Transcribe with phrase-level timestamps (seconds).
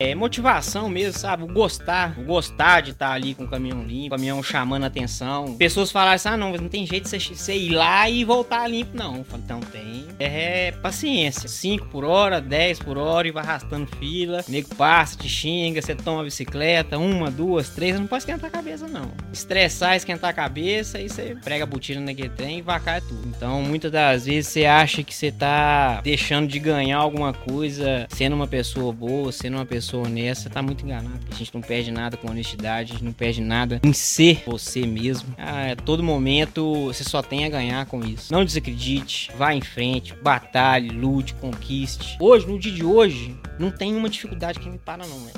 [0.00, 1.42] É motivação mesmo, sabe?
[1.42, 5.56] O gostar, o gostar de estar ali com o caminhão limpo, o caminhão chamando atenção.
[5.56, 8.96] Pessoas falaram assim: ah, não, não tem jeito de você, ir lá e voltar limpo,
[8.96, 9.16] não.
[9.16, 10.06] Eu falei, então tem.
[10.20, 11.48] É, paciência.
[11.48, 14.44] 5 por hora, 10 por hora e vai arrastando fila.
[14.46, 18.50] O nego passa, te xinga, você toma a bicicleta, uma, duas, três, não pode esquentar
[18.50, 19.10] a cabeça, não.
[19.32, 23.26] Estressar, esquentar a cabeça, aí você prega a botina naquele trem e vacar tudo.
[23.26, 28.36] Então, muitas das vezes você acha que você tá deixando de ganhar alguma coisa sendo
[28.36, 31.18] uma pessoa boa, sendo uma pessoa pessoa honesta, tá muito enganado.
[31.30, 34.86] A gente não perde nada com honestidade, a gente não perde nada em ser você
[34.86, 35.34] mesmo.
[35.38, 38.30] A todo momento você só tem a ganhar com isso.
[38.30, 42.18] Não desacredite, vá em frente, batalhe, lute, conquiste.
[42.20, 45.32] Hoje, no dia de hoje, não tem uma dificuldade que me para não, velho.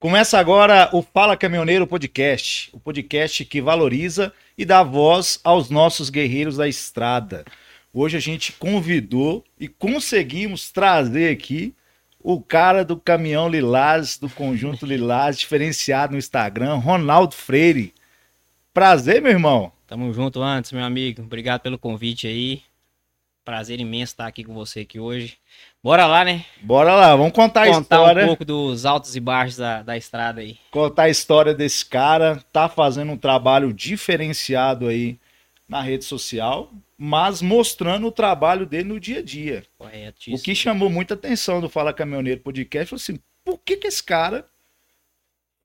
[0.00, 6.08] Começa agora o Fala Caminhoneiro Podcast, o podcast que valoriza e dá voz aos nossos
[6.08, 7.44] guerreiros da estrada.
[7.96, 11.72] Hoje a gente convidou e conseguimos trazer aqui
[12.18, 17.94] o cara do caminhão Lilás, do conjunto Lilás, diferenciado no Instagram, Ronaldo Freire.
[18.72, 19.70] Prazer, meu irmão.
[19.86, 21.22] Tamo junto antes, meu amigo.
[21.22, 22.62] Obrigado pelo convite aí.
[23.44, 25.38] Prazer imenso estar aqui com você aqui hoje.
[25.80, 26.44] Bora lá, né?
[26.62, 28.24] Bora lá, vamos contar, contar a história.
[28.24, 30.58] um pouco dos altos e baixos da, da estrada aí.
[30.72, 35.16] Contar a história desse cara, tá fazendo um trabalho diferenciado aí
[35.68, 39.64] na rede social, mas mostrando o trabalho dele no dia a dia.
[40.28, 44.02] O que chamou muita atenção do Fala Caminhoneiro Podcast foi assim: por que, que esse
[44.02, 44.46] cara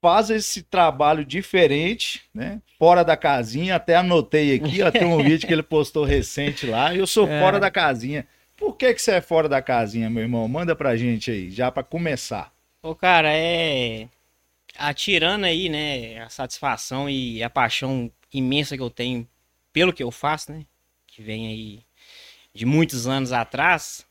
[0.00, 2.60] faz esse trabalho diferente, né?
[2.78, 6.94] Fora da casinha, até anotei aqui, ó, tem um vídeo que ele postou recente lá,
[6.94, 7.40] eu sou é.
[7.40, 8.26] fora da casinha.
[8.56, 10.46] Por que, que você é fora da casinha, meu irmão?
[10.46, 12.52] Manda pra gente aí, já para começar.
[12.82, 14.08] Ô, cara, é.
[14.78, 19.26] Atirando aí, né, a satisfação e a paixão imensa que eu tenho
[19.72, 20.66] pelo que eu faço, né?
[21.06, 21.82] Que vem aí
[22.54, 24.06] de muitos anos atrás.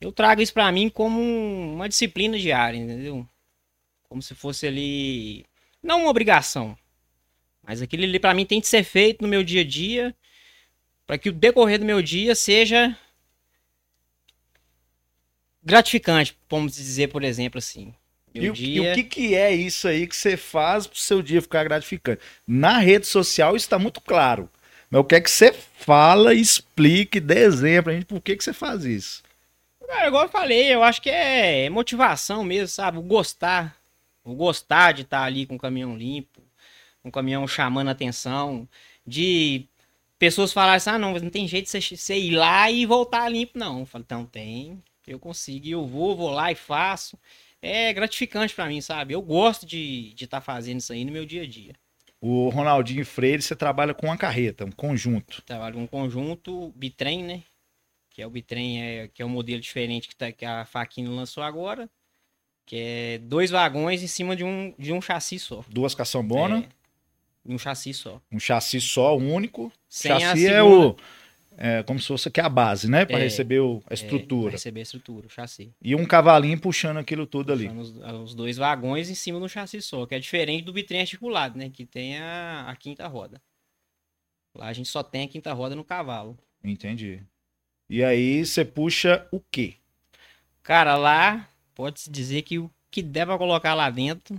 [0.00, 3.26] Eu trago isso para mim como uma disciplina diária, entendeu?
[4.08, 5.44] Como se fosse ali
[5.82, 6.76] não uma obrigação,
[7.62, 10.14] mas aquilo ali para mim tem que ser feito no meu dia a dia
[11.06, 12.96] para que o decorrer do meu dia seja
[15.62, 17.94] gratificante, vamos dizer, por exemplo, assim.
[18.34, 18.82] E, dia...
[18.82, 21.64] e, o que, que é isso aí que você faz para o seu dia ficar
[21.64, 22.20] gratificante?
[22.46, 24.50] Na rede social está muito claro.
[24.96, 28.54] Mas eu quero que você fala, explique, dê exemplo a gente por que, que você
[28.54, 29.22] faz isso.
[29.86, 32.96] Cara, igual eu falei, eu acho que é motivação mesmo, sabe?
[32.96, 33.76] O gostar.
[34.24, 36.40] O gostar de estar ali com o caminhão limpo,
[37.04, 38.66] o caminhão chamando atenção,
[39.06, 39.66] de
[40.18, 43.58] pessoas falarem assim, ah, não, não tem jeito de você ir lá e voltar limpo,
[43.58, 43.80] não.
[43.80, 47.18] Eu falo, então tem, eu consigo, eu vou, vou lá e faço.
[47.60, 49.12] É gratificante para mim, sabe?
[49.12, 51.74] Eu gosto de estar de tá fazendo isso aí no meu dia a dia.
[52.20, 55.42] O Ronaldinho Freire, você trabalha com uma carreta, um conjunto.
[55.42, 57.42] Trabalho com um conjunto, bitrem, né?
[58.10, 61.14] Que é o bitrem, é, que é um modelo diferente que, tá, que a Faquino
[61.14, 61.88] lançou agora.
[62.64, 65.62] Que é dois vagões em cima de um, de um chassi só.
[65.68, 66.64] Duas caçambonas.
[66.64, 66.68] É,
[67.44, 68.20] um chassi só.
[68.32, 69.70] Um chassi só, único.
[69.88, 70.96] Sem chassi é o
[71.58, 73.06] é, como se fosse aqui a base, né?
[73.06, 74.50] Para é, receber o, a estrutura.
[74.50, 75.72] É, receber a estrutura, o chassi.
[75.82, 77.80] E um cavalinho puxando aquilo tudo puxando ali.
[77.80, 81.58] Os, os, dois vagões em cima do chassi só, que é diferente do bitrem articulado,
[81.58, 81.70] né?
[81.70, 83.40] Que tem a, a quinta roda.
[84.54, 86.36] Lá a gente só tem a quinta roda no cavalo.
[86.62, 87.22] Entendi.
[87.88, 89.74] E aí você puxa o quê?
[90.62, 94.34] Cara, lá pode-se dizer que o que der pra colocar lá dentro.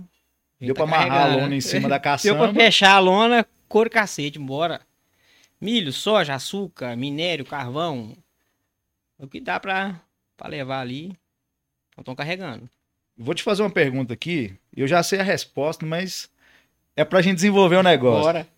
[0.60, 2.46] Deu tá pra amarrar a lona em cima da caçamba.
[2.46, 4.80] Deu pra fechar a lona, cor cacete, bora.
[5.60, 8.16] Milho, soja, açúcar, minério, carvão.
[9.18, 10.00] O que dá pra,
[10.36, 11.12] pra levar ali.
[11.98, 12.68] Estão carregando.
[13.16, 14.54] Vou te fazer uma pergunta aqui.
[14.74, 16.30] Eu já sei a resposta, mas
[16.94, 18.22] é pra gente desenvolver o um negócio.
[18.22, 18.48] Bora.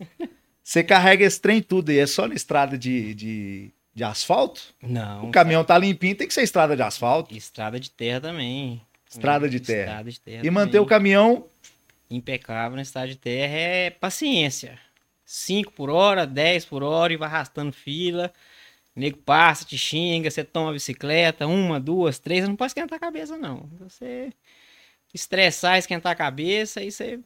[0.62, 4.74] Você carrega esse trem tudo e é só na estrada de, de, de asfalto?
[4.82, 5.28] Não.
[5.28, 7.34] O caminhão tá limpinho, tem que ser estrada de asfalto.
[7.34, 8.80] Estrada de terra também.
[9.10, 9.80] Estrada de terra.
[9.80, 10.36] Estrada de terra.
[10.36, 10.50] E também.
[10.50, 11.46] manter o caminhão
[12.10, 14.78] impecável na estrada de terra é paciência.
[15.30, 18.32] 5 por hora, 10 por hora e vai arrastando fila.
[18.96, 22.96] O nego passa, te xinga, você toma a bicicleta, uma, duas, três, não pode esquentar
[22.96, 23.68] a cabeça, não.
[23.78, 24.32] Você
[25.14, 27.20] estressar, esquentar a cabeça, aí você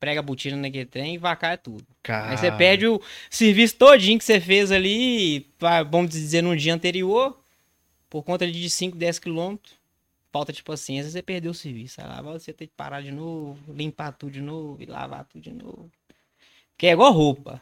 [0.00, 1.86] prega a botina naquele trem e vacar é tudo.
[2.02, 2.30] Cara...
[2.30, 3.00] Aí você perde o
[3.30, 5.48] serviço todinho que você fez ali,
[5.88, 7.38] vamos dizer, no dia anterior,
[8.10, 9.72] por conta de 5, 10 quilômetros,
[10.32, 12.00] falta de paciência, você perdeu o serviço.
[12.00, 15.40] Aí lá você tem que parar de novo, limpar tudo de novo e lavar tudo
[15.40, 15.88] de novo.
[16.76, 17.60] Que é igual roupa.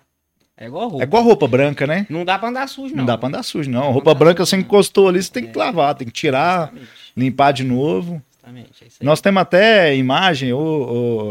[0.56, 1.04] É igual roupa.
[1.04, 2.06] É igual roupa branca, né?
[2.08, 2.98] Não dá pra andar sujo, não.
[2.98, 3.80] Não dá pra andar sujo, não.
[3.80, 5.58] não roupa branca, você encostou ali, você tem que é.
[5.58, 6.90] lavar, tem que tirar, Exatamente.
[7.16, 8.22] limpar de novo.
[8.38, 8.84] Exatamente.
[8.84, 10.58] É Nós temos até imagem, o,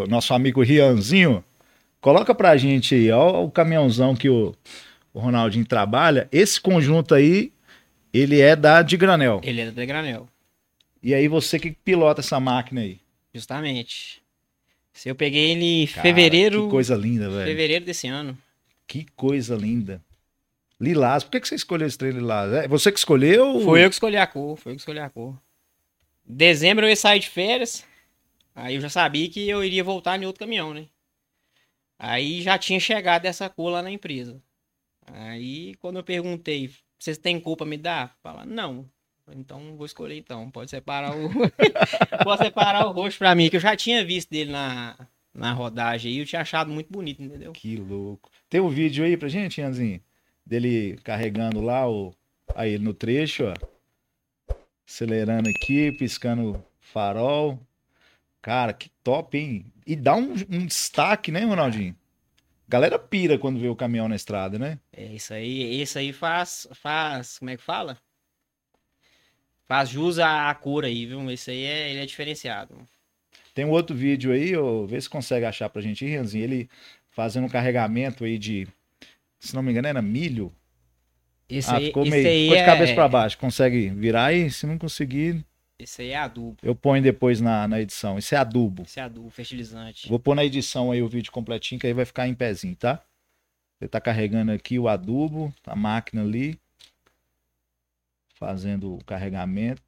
[0.03, 1.43] o, nosso amigo Rianzinho.
[2.01, 4.55] Coloca pra gente aí, ó, o caminhãozão que o,
[5.13, 6.27] o Ronaldinho trabalha.
[6.31, 7.53] Esse conjunto aí
[8.13, 9.39] Ele é da de granel.
[9.43, 10.27] Ele é da de granel.
[11.01, 12.99] E aí você que pilota essa máquina aí?
[13.33, 14.20] Justamente.
[15.01, 16.65] Se eu peguei ele em fevereiro.
[16.65, 17.47] Que coisa linda, velho.
[17.47, 18.37] Fevereiro desse ano.
[18.85, 19.99] Que coisa linda.
[20.79, 21.23] Lilás.
[21.23, 22.53] Por que, que você escolheu esse trem lilás?
[22.53, 23.61] É você que escolheu?
[23.61, 24.55] Foi eu que escolhi a cor.
[24.57, 25.35] Foi eu que escolhi a cor.
[26.23, 27.83] Dezembro eu ia sair de férias.
[28.53, 30.85] Aí eu já sabia que eu iria voltar em outro caminhão, né?
[31.97, 34.39] Aí já tinha chegado essa cor lá na empresa.
[35.07, 36.69] Aí quando eu perguntei,
[36.99, 38.15] vocês têm cor pra me dar?
[38.21, 38.87] Fala, não.
[39.33, 40.49] Então vou escolher então.
[40.49, 41.29] Pode separar o.
[42.23, 44.95] Pode separar o roxo pra mim, que eu já tinha visto dele na,
[45.33, 47.51] na rodagem aí, eu tinha achado muito bonito, entendeu?
[47.53, 48.29] Que louco.
[48.49, 50.01] Tem um vídeo aí pra gente, Ianzinho?
[50.45, 52.13] Dele carregando lá o.
[52.53, 54.55] Aí no trecho, ó.
[54.87, 57.59] Acelerando aqui, piscando farol.
[58.41, 59.65] Cara, que top, hein?
[59.85, 61.95] E dá um, um destaque, né, Ronaldinho?
[62.67, 64.79] Galera pira quando vê o caminhão na estrada, né?
[64.91, 67.97] É, isso aí, isso aí faz, faz, como é que fala?
[69.71, 71.31] Faz jus à cor aí, viu?
[71.31, 72.75] Esse aí é, ele é diferenciado.
[73.53, 76.43] Tem um outro vídeo aí, ó, vê se consegue achar pra gente, Renzinho.
[76.43, 76.69] Ele
[77.09, 78.67] fazendo um carregamento aí de,
[79.39, 80.53] se não me engano, era milho.
[81.47, 82.95] Esse ah, aí, ficou meio, ficou de cabeça é...
[82.95, 83.37] para baixo.
[83.37, 84.51] Consegue virar aí?
[84.51, 85.41] Se não conseguir,
[85.79, 86.57] esse aí é adubo.
[86.61, 88.17] Eu ponho depois na, na edição.
[88.17, 88.83] Isso é adubo.
[88.83, 90.09] Isso é adubo, fertilizante.
[90.09, 93.01] Vou pôr na edição aí o vídeo completinho, que aí vai ficar em pezinho, tá?
[93.79, 96.59] Ele tá carregando aqui o adubo, a máquina ali.
[98.41, 99.83] Fazendo o carregamento.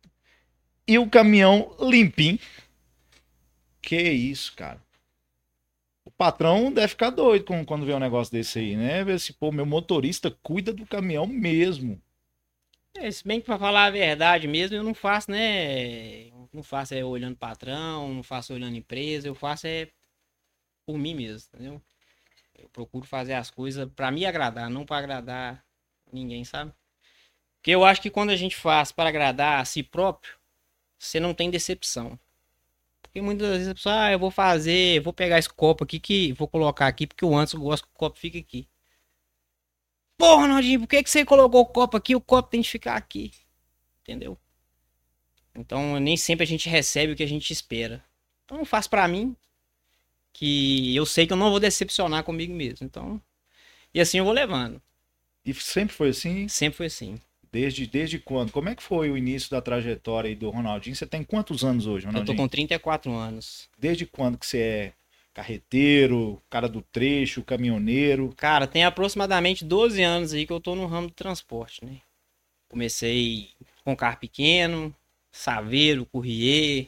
[0.88, 2.38] E o caminhão limpinho.
[3.81, 4.79] Que isso, cara.
[6.05, 9.03] O patrão deve ficar doido quando vê um negócio desse aí, né?
[9.03, 12.00] Ver se, pô, meu motorista cuida do caminhão mesmo.
[12.95, 16.29] É, se bem que pra falar a verdade mesmo, eu não faço, né?
[16.53, 19.88] Não faço é olhando patrão, não faço olhando empresa, eu faço é
[20.85, 21.81] por mim mesmo, entendeu?
[22.55, 25.65] Eu procuro fazer as coisas para me agradar, não para agradar
[26.11, 26.71] ninguém, sabe?
[27.63, 30.33] Porque eu acho que quando a gente faz para agradar a si próprio,
[31.00, 32.19] você não tem decepção.
[33.01, 36.33] Porque muitas vezes a pessoa, ah, eu vou fazer, vou pegar esse copo aqui que
[36.33, 38.68] vou colocar aqui porque o antes eu gosto que o copo fique aqui.
[40.18, 42.13] Pô, Ronaldinho, por que, que você colocou o copo aqui?
[42.13, 43.31] O copo tem que ficar aqui.
[44.01, 44.38] Entendeu?
[45.56, 48.04] Então, nem sempre a gente recebe o que a gente espera.
[48.44, 49.38] Então, faz para mim
[50.33, 52.86] que eu sei que eu não vou decepcionar comigo mesmo.
[52.86, 53.21] Então,
[53.94, 54.81] e assim eu vou levando.
[55.45, 56.50] E sempre foi assim?
[56.50, 57.18] Sempre foi assim.
[57.53, 58.51] Desde, desde quando?
[58.51, 60.95] Como é que foi o início da trajetória do Ronaldinho?
[60.95, 62.33] Você tem quantos anos hoje, Ronaldinho?
[62.33, 63.69] Eu tô com 34 anos.
[63.77, 64.94] Desde quando que você é
[65.35, 68.33] carreteiro, cara do trecho, caminhoneiro?
[68.35, 71.97] Cara, tem aproximadamente 12 anos aí que eu tô no ramo do transporte, né?
[72.67, 73.51] Comecei
[73.85, 74.91] com carro pequeno,
[75.31, 76.88] Saveiro, Courrier,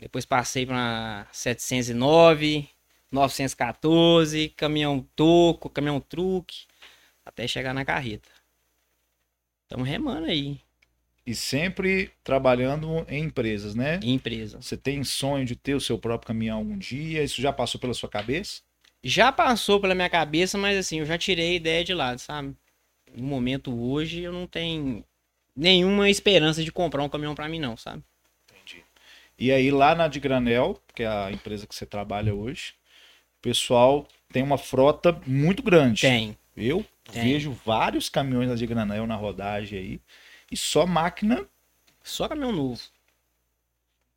[0.00, 2.66] depois passei para 709,
[3.12, 6.64] 914, caminhão toco, caminhão truque,
[7.26, 8.35] até chegar na carreta.
[9.66, 10.60] Estamos remando aí.
[11.26, 13.98] E sempre trabalhando em empresas, né?
[14.00, 14.62] Em empresa.
[14.62, 17.24] Você tem sonho de ter o seu próprio caminhão algum dia?
[17.24, 18.62] Isso já passou pela sua cabeça?
[19.02, 22.54] Já passou pela minha cabeça, mas assim, eu já tirei a ideia de lado, sabe?
[23.12, 25.04] No momento hoje, eu não tenho
[25.54, 28.04] nenhuma esperança de comprar um caminhão para mim, não, sabe?
[28.48, 28.84] Entendi.
[29.36, 32.74] E aí, lá na de Granel, que é a empresa que você trabalha hoje,
[33.38, 36.02] o pessoal tem uma frota muito grande.
[36.02, 36.38] Tem.
[36.56, 37.22] Eu tem.
[37.22, 40.00] vejo vários caminhões da de Granel na rodagem aí.
[40.50, 41.44] E só máquina.
[42.02, 42.80] Só caminhão novo.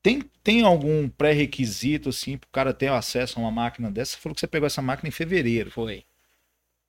[0.02, 4.14] Tem, tem algum pré-requisito, assim, para o cara ter acesso a uma máquina dessa?
[4.14, 5.72] Você falou que você pegou essa máquina em fevereiro.
[5.72, 6.04] Foi.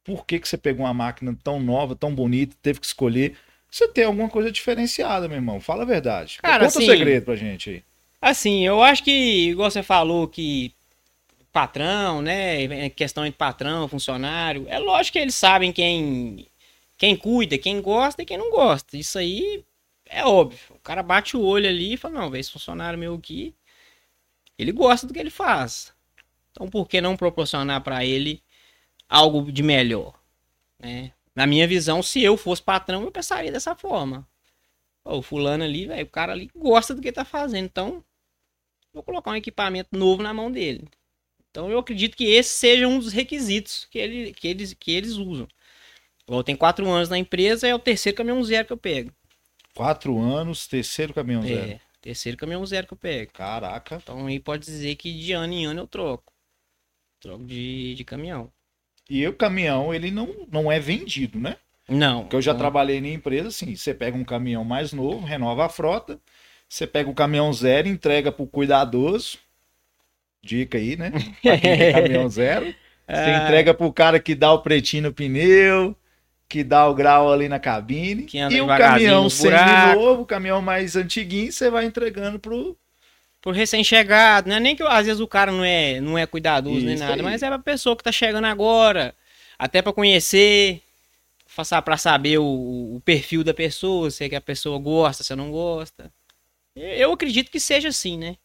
[0.05, 3.37] Por que, que você pegou uma máquina tão nova, tão bonita, teve que escolher?
[3.71, 5.61] Você tem alguma coisa diferenciada, meu irmão.
[5.61, 6.39] Fala a verdade.
[6.43, 7.85] Cara, Conta o assim, um segredo pra gente aí.
[8.21, 10.75] Assim, eu acho que, igual você falou, que
[11.53, 12.91] patrão, né?
[12.91, 14.67] Questão entre patrão, funcionário.
[14.69, 16.47] É lógico que eles sabem quem
[16.99, 18.97] quem cuida, quem gosta e quem não gosta.
[18.97, 19.65] Isso aí
[20.07, 20.59] é óbvio.
[20.71, 23.55] O cara bate o olho ali e fala: não, esse funcionário meu aqui,
[24.59, 25.93] ele gosta do que ele faz.
[26.53, 28.43] Então por que não proporcionar para ele
[29.09, 30.15] algo de melhor?
[30.79, 31.13] Né?
[31.35, 34.27] Na minha visão, se eu fosse patrão, eu pensaria dessa forma.
[35.05, 37.65] o fulano ali, o cara ali gosta do que tá fazendo.
[37.67, 38.05] Então,
[38.93, 40.89] vou colocar um equipamento novo na mão dele.
[41.51, 45.13] Então eu acredito que esse seja um dos requisitos que, ele, que, eles, que eles
[45.17, 45.49] usam.
[46.27, 49.13] Eu tenho quatro anos na empresa, é o terceiro caminhão zero que eu pego.
[49.75, 51.73] Quatro anos, terceiro caminhão zero.
[51.73, 53.33] É, terceiro caminhão zero que eu pego.
[53.33, 54.01] Caraca.
[54.03, 56.33] Então aí pode dizer que de ano em ano eu troco.
[57.19, 58.51] Troco de, de caminhão.
[59.09, 61.57] E o caminhão, ele não, não é vendido, né?
[61.89, 62.23] Não.
[62.23, 62.61] Porque eu já não.
[62.61, 66.21] trabalhei em empresa, assim, você pega um caminhão mais novo, renova a frota,
[66.69, 69.39] você pega o caminhão zero, entrega pro cuidadoso.
[70.43, 71.11] Dica aí, né?
[71.43, 72.67] Pra quem tem caminhão zero.
[73.09, 73.45] Você é.
[73.45, 75.97] entrega pro cara que dá o pretinho no pneu,
[76.49, 78.27] que dá o grau ali na cabine.
[78.33, 82.77] e o caminhão semi-novo, o caminhão mais antiguinho, você vai entregando pro.
[83.41, 84.61] Por recém-chegado, né?
[84.61, 87.23] Nem que às vezes o cara não é, não é cuidadoso Isso nem nada, aí.
[87.23, 89.15] mas é pra pessoa que tá chegando agora,
[89.59, 90.83] até para conhecer,
[91.57, 95.35] passar para saber o, o, perfil da pessoa, se é que a pessoa gosta, se
[95.35, 96.13] não gosta.
[96.77, 98.37] Eu acredito que seja assim, né?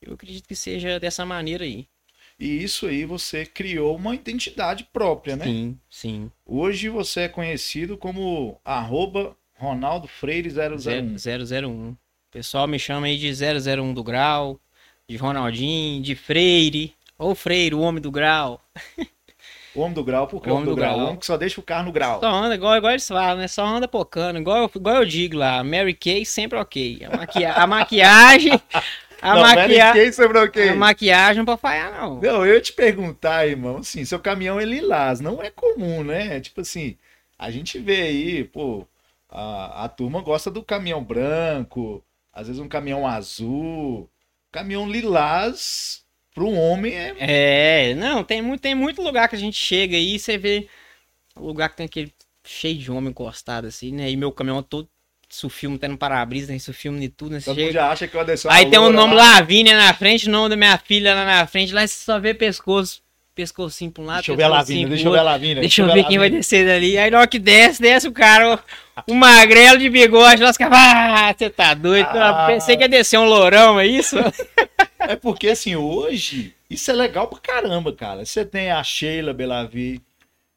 [0.00, 1.86] Eu acredito que seja dessa maneira aí.
[2.38, 5.44] E isso aí você criou uma identidade própria, né?
[5.44, 6.30] Sim, sim.
[6.46, 11.16] Hoje você é conhecido como arroba Ronaldo Freire 001.
[11.66, 11.90] 001.
[11.90, 11.96] O
[12.30, 14.60] pessoal me chama aí de 001 do Grau,
[15.08, 16.94] de Ronaldinho, de Freire.
[17.18, 18.62] Ou Freire, o homem do Grau.
[19.74, 20.94] O homem do grau, por que o homem do, do grau?
[20.94, 21.00] grau?
[21.00, 22.20] O homem que só deixa o carro no grau.
[22.20, 23.46] Só anda, igual, igual eles falam, né?
[23.46, 24.38] Só anda pocando.
[24.38, 27.04] Igual, igual eu digo lá, Mary Kay sempre ok.
[27.04, 28.60] A, maquia a maquiagem
[29.20, 30.12] a, não, maquia...
[30.12, 30.68] sobre okay.
[30.70, 32.20] a maquiagem não pode falhar, não.
[32.20, 36.40] Não, eu ia te perguntar, irmão, assim, seu caminhão é lilás, não é comum, né?
[36.40, 36.96] Tipo assim,
[37.38, 38.86] a gente vê aí, pô,
[39.28, 44.08] a, a turma gosta do caminhão branco, às vezes um caminhão azul,
[44.50, 47.90] caminhão lilás para um homem é...
[47.90, 50.68] É, não, tem muito, tem muito lugar que a gente chega aí, você vê
[51.36, 52.12] lugar que tem aquele
[52.44, 54.10] cheio de homem encostado assim, né?
[54.10, 54.88] E meu caminhão todo
[55.30, 57.40] isso filme tá no para-brisa, isso filme de tudo?
[57.42, 57.72] Todo chega...
[57.72, 58.20] já acha que o
[58.50, 59.34] Aí tem o um nome lá.
[59.34, 62.32] Lavínia na frente, o nome da minha filha lá na frente, lá você só vê
[62.32, 63.02] pescoço,
[63.34, 65.60] pescocinho pra um lado, Deixa eu ver a Lavínia, deixa eu ver a Lavínia.
[65.60, 66.96] Deixa, eu ver, quem vai descer dali.
[66.96, 68.54] Aí na hora que desce, desce o cara,
[69.06, 72.08] o, o magrelo de bigode, caras, ah, você tá doido?
[72.08, 72.46] Ah.
[72.46, 74.16] Pensei que ia descer um lourão, é isso?
[74.98, 78.24] é porque assim, hoje, isso é legal pra caramba, cara.
[78.24, 80.00] Você tem a Sheila Belavi,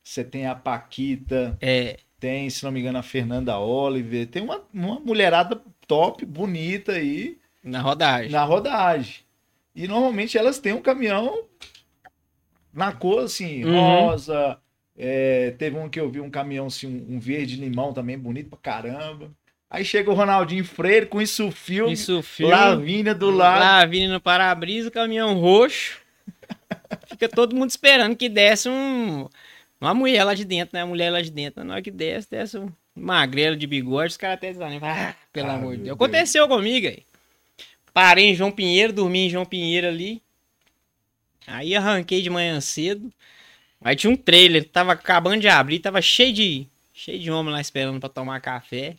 [0.02, 1.58] você tem a Paquita.
[1.62, 6.94] É tem, se não me engano, a Fernanda Oliver, tem uma, uma mulherada top, bonita
[6.94, 7.40] aí.
[7.64, 8.32] Na rodagem.
[8.32, 9.16] Na rodagem.
[9.76, 11.46] E normalmente elas têm um caminhão
[12.72, 13.74] na cor assim, uhum.
[13.74, 14.60] rosa.
[14.96, 18.60] É, teve um que eu vi um caminhão assim, um, verde limão também, bonito pra
[18.60, 19.32] caramba.
[19.68, 21.94] Aí chega o Ronaldinho Freire com isso filme.
[21.94, 22.54] Isso filme.
[22.54, 23.62] Lavínia do lado.
[23.62, 26.00] Lavínia no para-brisa, caminhão roxo.
[27.08, 29.28] Fica todo mundo esperando que desse um
[29.82, 30.82] uma mulher lá de dentro, né?
[30.82, 31.64] A mulher lá de dentro.
[31.64, 35.50] Na hora que desce, desce um magrelo de bigode, os caras até dizem, ah, pelo
[35.50, 35.96] ah, amor de Deus.
[35.96, 37.04] Aconteceu comigo aí.
[37.94, 40.22] Parei em João Pinheiro, dormi em João Pinheiro ali.
[41.48, 43.12] Aí arranquei de manhã cedo.
[43.82, 47.60] Aí tinha um trailer, tava acabando de abrir, tava cheio de cheio de homem lá
[47.60, 48.96] esperando para tomar café.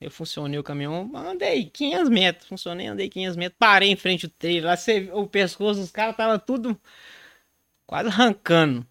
[0.00, 4.32] Eu funcionei o caminhão, andei 500 metros, funcionei, andei 500 metros, parei em frente do
[4.32, 6.80] trailer, lá você, o pescoço dos caras tava tudo
[7.86, 8.86] quase arrancando.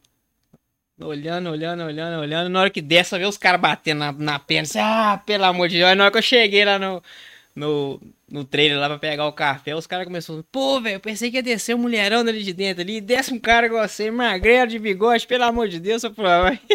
[1.00, 2.50] Olhando, olhando, olhando, olhando.
[2.50, 4.64] Na hora que desce, só vê os caras batendo na, na perna.
[4.64, 5.90] Assim, ah, pelo amor de Deus.
[5.90, 7.04] Aí na hora que eu cheguei lá no,
[7.56, 10.44] no, no trailer lá pra pegar o café, os caras começaram.
[10.52, 13.00] Pô, velho, eu pensei que ia descer um mulherão dali de dentro ali.
[13.00, 16.58] Desce um cara igual você, magrelo de bigode, pelo amor de Deus, só prova.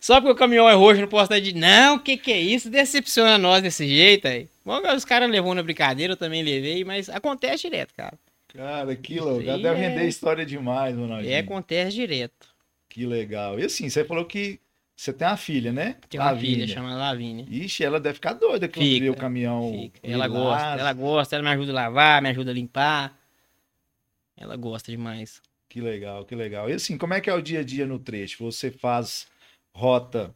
[0.00, 1.54] Só porque o caminhão é roxo, não posso estar de.
[1.54, 2.68] Não, o que, que é isso?
[2.68, 4.48] Decepciona nós desse jeito aí.
[4.62, 8.12] Bom, os caras levou na brincadeira, eu também levei, mas acontece direto, cara.
[8.54, 9.42] Cara, que louco.
[9.42, 9.72] Deve é...
[9.72, 11.32] render história demais, Ronaldinho.
[11.32, 12.53] É, acontece direto.
[12.94, 13.58] Que legal.
[13.58, 14.60] E assim, você falou que
[14.94, 15.96] você tem uma filha, né?
[16.08, 16.54] Tem uma Lavínia.
[16.60, 17.44] filha, chama Lavínia.
[17.50, 19.72] Ixi, ela deve ficar doida quando fica, vê o caminhão.
[19.72, 19.98] Fica.
[20.00, 23.18] Ela gosta, ela gosta, ela me ajuda a lavar, me ajuda a limpar.
[24.36, 25.42] Ela gosta demais.
[25.68, 26.70] Que legal, que legal.
[26.70, 28.44] E assim, como é que é o dia a dia no trecho?
[28.44, 29.26] Você faz
[29.74, 30.32] rota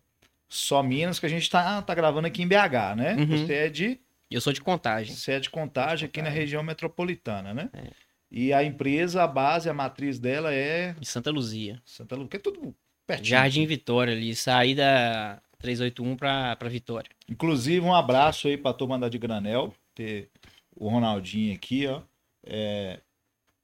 [0.48, 3.14] só Minas, que a gente tá, tá gravando aqui em BH, né?
[3.14, 3.46] Uhum.
[3.46, 4.00] Você é de.
[4.28, 5.14] Eu sou de contagem.
[5.14, 7.70] Você é de contagem aqui na região metropolitana, né?
[7.72, 8.07] É.
[8.30, 10.94] E a empresa, a base, a matriz dela é.
[11.02, 11.80] Santa Luzia.
[11.84, 12.74] Santa Luzia, que é tudo
[13.06, 13.28] pertinho.
[13.28, 17.10] Jardim Vitória ali, saída 381 para Vitória.
[17.28, 20.30] Inclusive, um abraço aí para turma da de Granel, ter
[20.76, 22.02] o Ronaldinho aqui, ó.
[22.44, 23.00] É,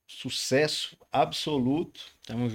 [0.07, 2.01] sucesso absoluto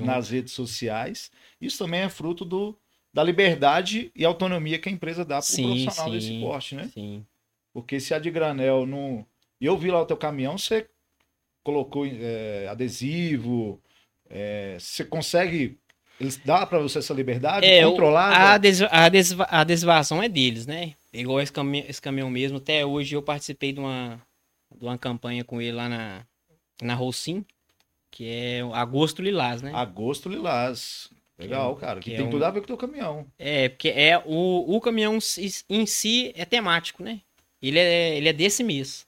[0.02, 1.32] nas redes sociais.
[1.60, 2.78] Isso também é fruto do,
[3.14, 6.90] da liberdade e autonomia que a empresa dá para o profissional sim, desse porte, né?
[6.94, 7.26] Sim.
[7.74, 9.26] Porque se a de Granel não.
[9.62, 10.88] Eu vi lá o teu caminhão, você
[11.64, 13.82] colocou é, adesivo,
[14.30, 15.78] é, você consegue.
[16.20, 18.36] Eles dá para você essa liberdade é, controlada?
[18.36, 20.94] A, adesiva, a, adesiva, a adesivação é deles, né?
[21.14, 22.58] Igual esse caminhão, esse caminhão mesmo.
[22.58, 24.22] Até hoje eu participei de uma,
[24.76, 26.26] de uma campanha com ele lá na,
[26.82, 27.46] na Rocim,
[28.12, 29.72] que é Agosto Lilás, né?
[29.74, 31.10] Agosto Lilás.
[31.38, 32.00] Legal, que é, cara.
[32.02, 32.48] Que, que tem é tudo um...
[32.48, 33.26] a ver com o teu caminhão.
[33.40, 35.18] É, porque é o, o caminhão
[35.70, 37.22] em si é temático, né?
[37.62, 39.08] Ele é, ele é desse mês.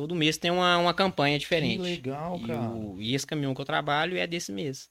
[0.00, 1.82] Todo mês tem uma, uma campanha diferente.
[1.82, 2.70] Que legal, e cara.
[2.70, 4.90] O, e esse caminhão que eu trabalho é desse mês.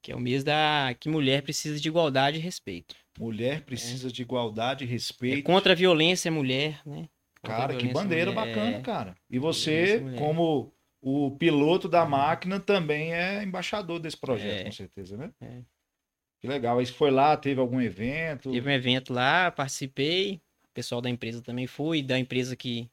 [0.00, 2.96] Que é o mês da que mulher precisa de igualdade e respeito.
[3.18, 4.10] Mulher precisa é.
[4.10, 5.40] de igualdade e respeito.
[5.40, 7.10] É contra a violência mulher, né?
[7.42, 8.80] cara, que bandeira mulher, bacana, é...
[8.80, 9.14] cara.
[9.28, 10.72] E você, como
[11.02, 14.64] o piloto da máquina, também é embaixador desse projeto, é.
[14.64, 15.30] com certeza, né?
[15.42, 15.60] É.
[16.40, 16.78] Que legal.
[16.78, 18.50] Aí foi lá, teve algum evento?
[18.50, 20.40] Teve um evento lá, participei.
[20.64, 22.88] O pessoal da empresa também foi, da empresa que.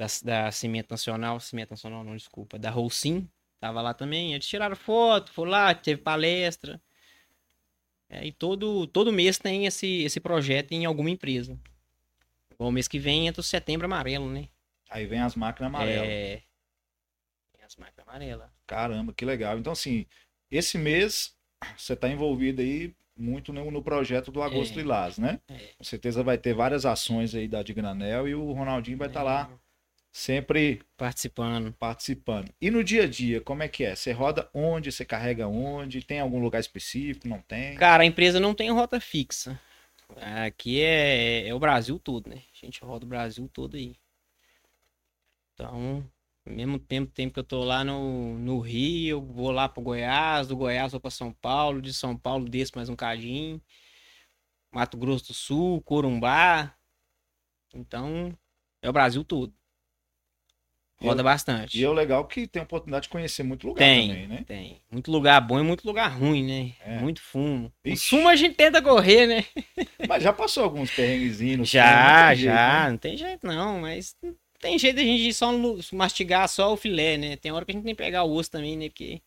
[0.00, 3.28] Da, da Cimento Nacional, Cimento Nacional, não, desculpa, da Rolsim,
[3.60, 4.32] tava lá também.
[4.32, 6.80] Eles tiraram foto, foi lá, teve palestra.
[8.08, 11.58] É, e todo, todo mês tem esse, esse projeto em alguma empresa.
[12.58, 14.48] O mês que vem entra o setembro amarelo, né?
[14.88, 16.08] Aí vem as máquinas amarelas.
[16.08, 16.42] É.
[17.54, 18.50] Vem as máquinas amarelas.
[18.66, 19.58] Caramba, que legal.
[19.58, 20.06] Então, assim,
[20.50, 21.36] esse mês
[21.76, 24.82] você está envolvido aí muito no, no projeto do Agosto é.
[24.82, 25.40] Lilás, né?
[25.46, 25.74] É.
[25.76, 29.24] Com certeza vai ter várias ações aí da Digranel e o Ronaldinho vai estar tá
[29.24, 29.69] lá é.
[30.12, 31.72] Sempre participando.
[31.72, 32.52] Participando.
[32.60, 33.94] E no dia a dia, como é que é?
[33.94, 34.90] Você roda onde?
[34.90, 36.04] Você carrega onde?
[36.04, 37.28] Tem algum lugar específico?
[37.28, 37.76] Não tem?
[37.76, 39.60] Cara, a empresa não tem rota fixa.
[40.44, 42.42] Aqui é, é o Brasil todo, né?
[42.52, 43.96] A gente roda o Brasil todo aí.
[45.54, 46.04] Então,
[46.44, 50.56] mesmo tempo, tempo que eu tô lá no, no Rio, vou lá pro Goiás, do
[50.56, 53.60] Goiás vou pra São Paulo, de São Paulo desço mais um cadinho.
[54.72, 56.74] Mato Grosso do Sul, Corumbá.
[57.74, 58.36] Então,
[58.82, 59.52] é o Brasil todo.
[61.02, 61.78] Roda eu, bastante.
[61.78, 64.44] E é o legal que tem a oportunidade de conhecer muito lugar tem, também, né?
[64.46, 64.82] Tem.
[64.90, 66.72] Muito lugar bom e muito lugar ruim, né?
[66.84, 66.98] É.
[66.98, 67.72] Muito fumo.
[67.82, 68.06] Ixi.
[68.06, 69.44] O fumo a gente tenta correr, né?
[70.06, 71.70] Mas já passou alguns perrenguezinhos?
[71.70, 72.34] Já, já.
[72.34, 72.90] Jeito, né?
[72.90, 74.16] Não tem jeito não, mas
[74.60, 75.50] tem jeito de a gente só
[75.92, 77.36] mastigar só o filé, né?
[77.36, 78.88] Tem hora que a gente tem que pegar o osso também, né?
[78.88, 79.22] Porque,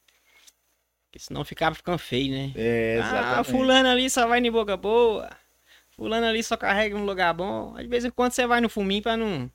[1.05, 2.51] porque senão ficava ficando feio, né?
[2.55, 3.39] É, ah, exatamente.
[3.39, 5.29] Ah, fulano ali só vai em boca boa.
[5.89, 7.75] Fulano ali só carrega num lugar bom.
[7.75, 9.49] Às vezes em quando você vai no fuminho pra não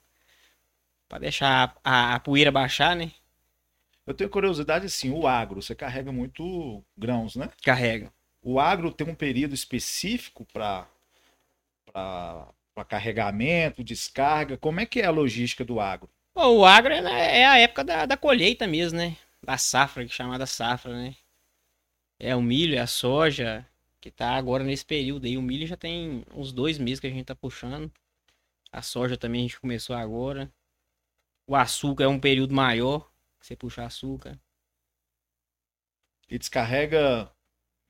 [1.08, 3.10] para deixar a, a, poeira baixar, né?
[4.06, 7.50] Eu tenho curiosidade assim, o agro, você carrega muito grãos, né?
[7.62, 8.12] Carrega.
[8.42, 10.86] O agro tem um período específico para
[11.92, 14.56] para carregamento, descarga.
[14.56, 16.08] Como é que é a logística do agro?
[16.34, 19.16] o agro é, é, a época da, da colheita mesmo, né?
[19.42, 21.16] Da safra, que é chamada safra, né?
[22.20, 23.66] É o milho, é a soja,
[24.00, 25.36] que tá agora nesse período aí.
[25.36, 27.90] O milho já tem uns dois meses que a gente tá puxando.
[28.70, 30.50] A soja também a gente começou agora.
[31.48, 34.38] O açúcar é um período maior, que você puxa açúcar.
[36.28, 37.32] E descarrega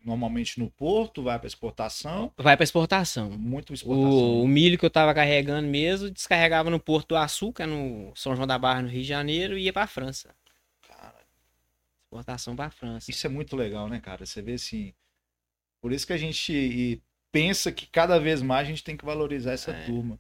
[0.05, 2.33] normalmente no porto, vai para exportação?
[2.37, 3.33] Vai para exportação.
[3.33, 4.13] Muito exportação.
[4.13, 8.37] O, o, milho que eu tava carregando mesmo, descarregava no porto do açúcar, no São
[8.37, 10.33] João da Barra, no Rio de Janeiro, e ia para França.
[10.87, 11.19] Cara,
[12.05, 13.11] exportação para França.
[13.11, 14.25] Isso é muito legal, né, cara?
[14.25, 14.95] Você vê assim,
[15.81, 19.51] por isso que a gente pensa que cada vez mais a gente tem que valorizar
[19.51, 20.17] essa é, turma.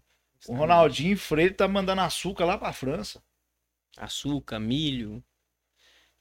[0.48, 3.22] O Ronaldinho Freire tá mandando açúcar lá para França
[3.98, 5.22] açúcar, milho.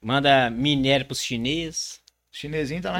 [0.01, 2.01] Manda minério pros chineses.
[2.31, 2.99] Chinesinho tá lá.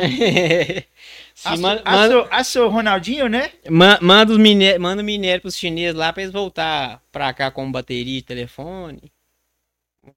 [1.45, 3.51] a, manda, a, seu, a seu Ronaldinho, né?
[3.69, 7.71] Man, manda, os minério, manda minério pros chineses lá pra eles voltar pra cá com
[7.71, 9.11] bateria de telefone.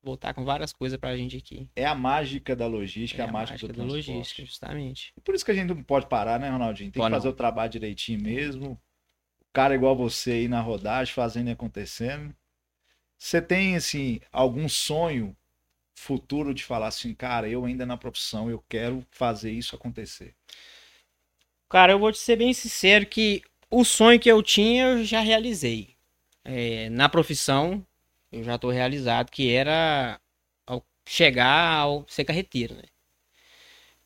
[0.02, 1.68] Voltar com várias coisas pra gente aqui.
[1.76, 5.12] É a mágica da logística, é a, a mágica, mágica da logística, justamente.
[5.22, 6.90] Por isso que a gente não pode parar, né, Ronaldinho?
[6.90, 7.34] Tem pode que fazer não.
[7.34, 8.72] o trabalho direitinho mesmo.
[9.42, 12.34] O cara igual você aí na rodagem, fazendo e acontecendo.
[13.20, 15.36] Você tem, assim, algum sonho
[15.94, 20.34] futuro de falar assim, cara, eu ainda na profissão, eu quero fazer isso acontecer?
[21.68, 25.20] Cara, eu vou te ser bem sincero que o sonho que eu tinha, eu já
[25.20, 25.94] realizei.
[26.42, 27.86] É, na profissão,
[28.32, 30.18] eu já estou realizado, que era
[30.66, 32.84] ao chegar ao ser carreteiro, né?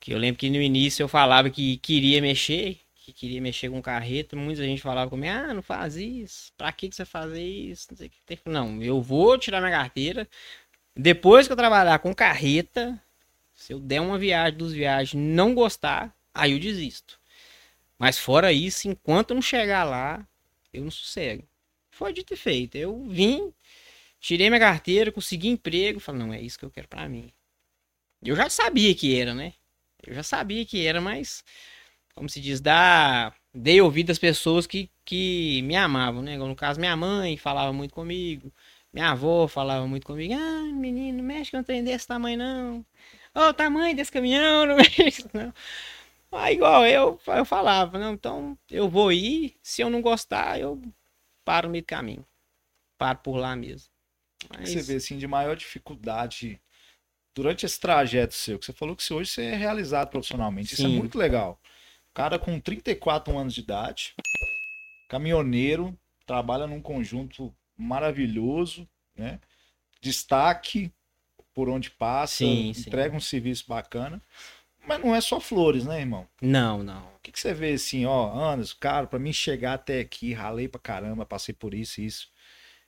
[0.01, 3.83] Que eu lembro que no início eu falava que queria mexer, que queria mexer com
[3.83, 7.89] carreta, muita gente falava comigo, ah, não faz isso, pra que, que você fazer isso?
[7.91, 8.41] Não, sei que.
[8.47, 10.27] não, eu vou tirar minha carteira.
[10.97, 12.99] Depois que eu trabalhar com carreta,
[13.55, 17.21] se eu der uma viagem, duas viagens, não gostar, aí eu desisto.
[17.99, 20.27] Mas fora isso, enquanto eu não chegar lá,
[20.73, 21.47] eu não sossego.
[21.91, 22.77] Foi dito e feito.
[22.77, 23.53] Eu vim,
[24.19, 27.31] tirei minha carteira, consegui emprego, falei, não, é isso que eu quero para mim.
[28.23, 29.53] Eu já sabia que era, né?
[30.07, 31.45] Eu já sabia que era, mas
[32.15, 33.35] como se diz, dar.
[33.53, 36.37] Dei ouvido às pessoas que, que me amavam, né?
[36.37, 38.53] No caso, minha mãe falava muito comigo.
[38.93, 40.35] Minha avó falava muito comigo.
[40.35, 42.87] Ah, menino, não mexe com um trem desse tamanho, não.
[43.35, 45.53] Ô, oh, tamanho desse caminhão, não mexe, não.
[46.33, 49.57] Aí, igual eu, eu falava, não, então eu vou ir.
[49.63, 50.81] Se eu não gostar, eu
[51.45, 52.27] paro no meio do caminho.
[52.99, 53.89] Paro por lá mesmo.
[54.51, 54.71] Mas...
[54.71, 56.61] Você vê, assim, de maior dificuldade
[57.35, 60.77] durante esse trajeto seu, que você falou que hoje você é realizado profissionalmente.
[60.77, 60.83] Sim.
[60.83, 61.61] Isso é muito legal.
[62.15, 64.15] Cara com 34 anos de idade,
[65.09, 69.41] caminhoneiro, trabalha num conjunto maravilhoso, né?
[70.01, 70.93] Destaque
[71.53, 73.17] por onde passa, sim, entrega sim.
[73.17, 74.23] um serviço bacana.
[74.87, 76.29] Mas não é só flores, né, irmão?
[76.41, 77.07] Não, não.
[77.15, 80.69] O que, que você vê assim, ó, Anderson, cara, para mim chegar até aqui, ralei
[80.69, 82.29] pra caramba, passei por isso e isso.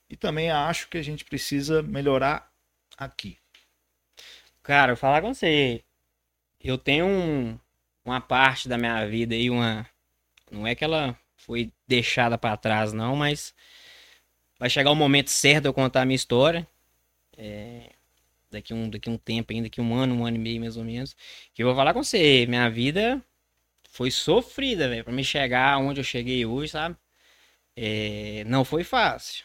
[0.09, 2.53] E também acho que a gente precisa melhorar
[2.97, 3.39] aqui.
[4.62, 5.83] Cara, eu falar com você,
[6.61, 7.59] eu tenho um,
[8.07, 9.87] uma parte da minha vida aí, uma.
[10.51, 13.55] Não é que ela foi deixada para trás, não, mas
[14.59, 16.66] vai chegar o momento certo de eu contar a minha história.
[17.37, 17.90] É,
[18.51, 20.85] daqui um, daqui um tempo ainda, daqui um ano, um ano e meio mais ou
[20.85, 21.16] menos.
[21.55, 23.23] Que eu vou falar com você, minha vida
[23.90, 26.97] foi sofrida, velho, pra me chegar onde eu cheguei hoje, sabe?
[27.77, 29.45] É, não foi fácil.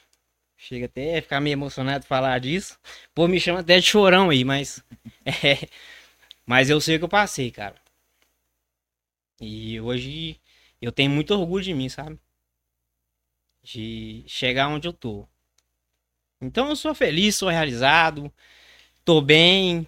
[0.58, 2.80] Chega até a ficar meio emocionado de falar disso.
[3.16, 4.84] Pô, me chama até de chorão aí, mas.
[5.26, 5.68] É,
[6.46, 7.81] mas eu sei o que eu passei, cara.
[9.42, 10.40] E hoje
[10.80, 12.20] eu tenho muito orgulho de mim, sabe?
[13.64, 15.28] De chegar onde eu tô.
[16.40, 18.32] Então eu sou feliz, sou realizado,
[19.06, 19.88] tô bem,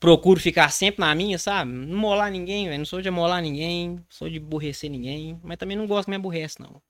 [0.00, 1.70] procuro ficar sempre na minha, sabe?
[1.72, 2.78] Não molar ninguém, velho.
[2.78, 6.16] Não sou de molar ninguém, sou de aborrecer ninguém, mas também não gosto que me
[6.16, 6.82] aborrece, não.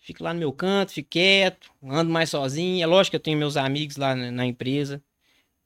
[0.00, 2.82] Fico lá no meu canto, fico quieto, ando mais sozinho.
[2.82, 5.02] É lógico que eu tenho meus amigos lá na, empresa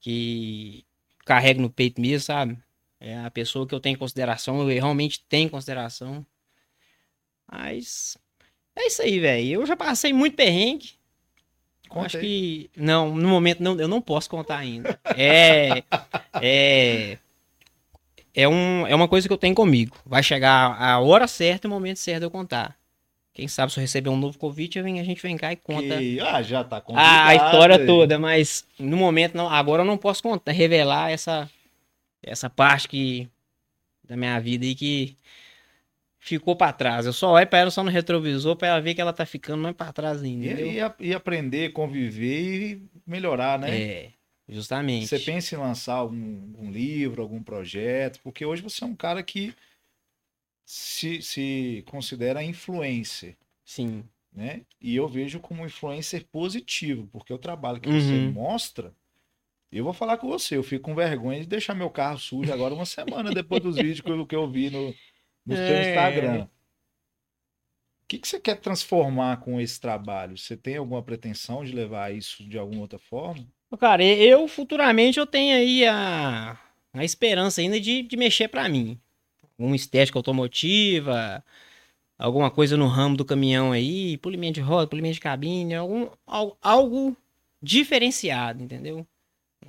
[0.00, 0.84] que
[1.26, 2.58] carrego no peito mesmo, sabe?
[3.00, 6.24] É a pessoa que eu tenho em consideração, eu realmente tenho consideração.
[7.50, 8.18] Mas
[8.76, 9.62] é isso aí, velho.
[9.62, 10.90] Eu já passei muito perrengue.
[11.88, 12.06] Contei.
[12.06, 12.70] Acho que.
[12.76, 15.00] Não, no momento não, eu não posso contar ainda.
[15.16, 15.82] É.
[16.40, 17.18] é.
[18.32, 19.96] É, um, é uma coisa que eu tenho comigo.
[20.06, 22.76] Vai chegar a hora certa e o momento certo de eu contar.
[23.32, 25.98] Quem sabe se eu receber um novo convite, a gente vem cá e conta.
[25.98, 26.20] Que...
[26.20, 30.22] Ah, já tá a, a história toda, mas no momento, não, agora eu não posso
[30.22, 31.50] contar, revelar essa,
[32.22, 33.28] essa parte que,
[34.04, 35.16] da minha vida e que
[36.18, 37.06] ficou para trás.
[37.06, 39.62] Eu só olho para ela só no retrovisor para ela ver que ela tá ficando
[39.62, 40.46] mais para trás ainda.
[40.46, 43.80] E, e, e, aprender, conviver e melhorar, né?
[43.80, 44.10] É,
[44.48, 45.06] justamente.
[45.06, 49.22] Você pensa em lançar um, um livro, algum projeto, porque hoje você é um cara
[49.22, 49.54] que
[50.64, 53.36] se, se considera influencer.
[53.64, 54.04] Sim.
[54.32, 54.62] Né?
[54.80, 58.00] E eu vejo como influencer positivo, porque o trabalho que uhum.
[58.00, 58.94] você mostra
[59.78, 62.74] eu vou falar com você, eu fico com vergonha de deixar meu carro sujo agora
[62.74, 64.94] uma semana depois dos vídeos que eu, que eu vi no,
[65.46, 65.56] no é.
[65.56, 66.48] seu Instagram.
[68.02, 70.36] O que, que você quer transformar com esse trabalho?
[70.36, 73.46] Você tem alguma pretensão de levar isso de alguma outra forma?
[73.78, 76.58] Cara, eu futuramente eu tenho aí a,
[76.92, 78.98] a esperança ainda de, de mexer para mim.
[79.56, 81.44] Uma estética automotiva,
[82.18, 86.58] alguma coisa no ramo do caminhão aí, polimento de roda, polimento de cabine, algum, algo,
[86.60, 87.16] algo
[87.62, 89.06] diferenciado, entendeu?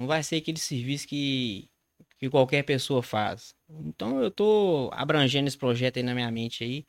[0.01, 1.69] Não vai ser aquele serviço que,
[2.17, 3.53] que qualquer pessoa faz.
[3.69, 6.87] Então eu tô abrangendo esse projeto aí na minha mente aí.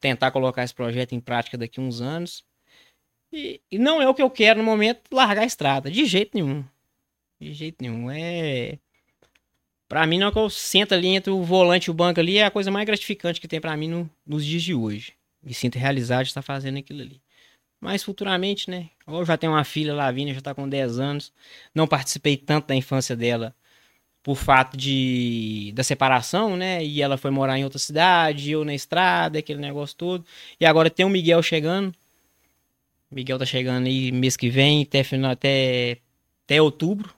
[0.00, 2.42] Tentar colocar esse projeto em prática daqui uns anos.
[3.30, 5.90] E, e não é o que eu quero no momento largar a estrada.
[5.90, 6.64] De jeito nenhum.
[7.38, 8.10] De jeito nenhum.
[8.10, 8.78] É.
[9.86, 12.38] Pra mim, não é que eu sento ali entre o volante e o banco ali,
[12.38, 15.12] é a coisa mais gratificante que tem para mim no, nos dias de hoje.
[15.42, 17.20] Me sinto realizado de estar fazendo aquilo ali.
[17.86, 18.90] Mas futuramente, né?
[19.06, 21.32] Eu já tenho uma filha, Lavínia, já tá com 10 anos.
[21.72, 23.54] Não participei tanto da infância dela
[24.24, 26.84] por fato de da separação, né?
[26.84, 30.26] E ela foi morar em outra cidade, eu na estrada, aquele negócio todo.
[30.58, 31.94] E agora tem o Miguel chegando.
[33.08, 35.98] Miguel tá chegando aí mês que vem, até final até
[36.44, 37.14] até outubro.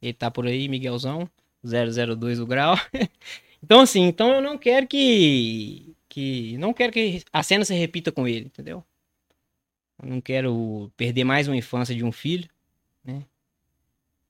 [0.00, 1.28] Ele tá por aí, Miguelzão,
[1.64, 2.76] 002 o grau.
[3.62, 8.12] então assim, então eu não quero que que não quero que a cena se repita
[8.12, 8.84] com ele, entendeu?
[10.02, 12.48] Não quero perder mais uma infância de um filho,
[13.04, 13.24] né?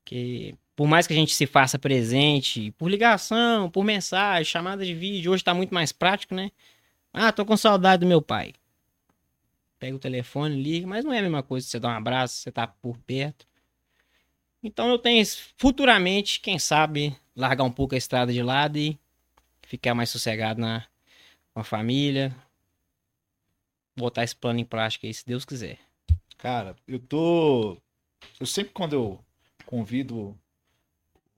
[0.04, 4.94] Que por mais que a gente se faça presente por ligação, por mensagem, chamada de
[4.94, 6.50] vídeo, hoje tá muito mais prático, né?
[7.12, 8.52] Ah, tô com saudade do meu pai.
[9.78, 12.50] Pega o telefone, liga, mas não é a mesma coisa você dar um abraço, você
[12.50, 13.46] tá por perto.
[14.62, 15.24] Então eu tenho
[15.56, 18.98] futuramente, quem sabe, largar um pouco a estrada de lado e
[19.62, 20.86] ficar mais sossegado na
[21.52, 22.34] com a família.
[23.96, 25.78] Botar esse plano em prática aí, se Deus quiser.
[26.38, 27.76] Cara, eu tô.
[28.40, 29.20] Eu sempre quando eu
[29.66, 30.36] convido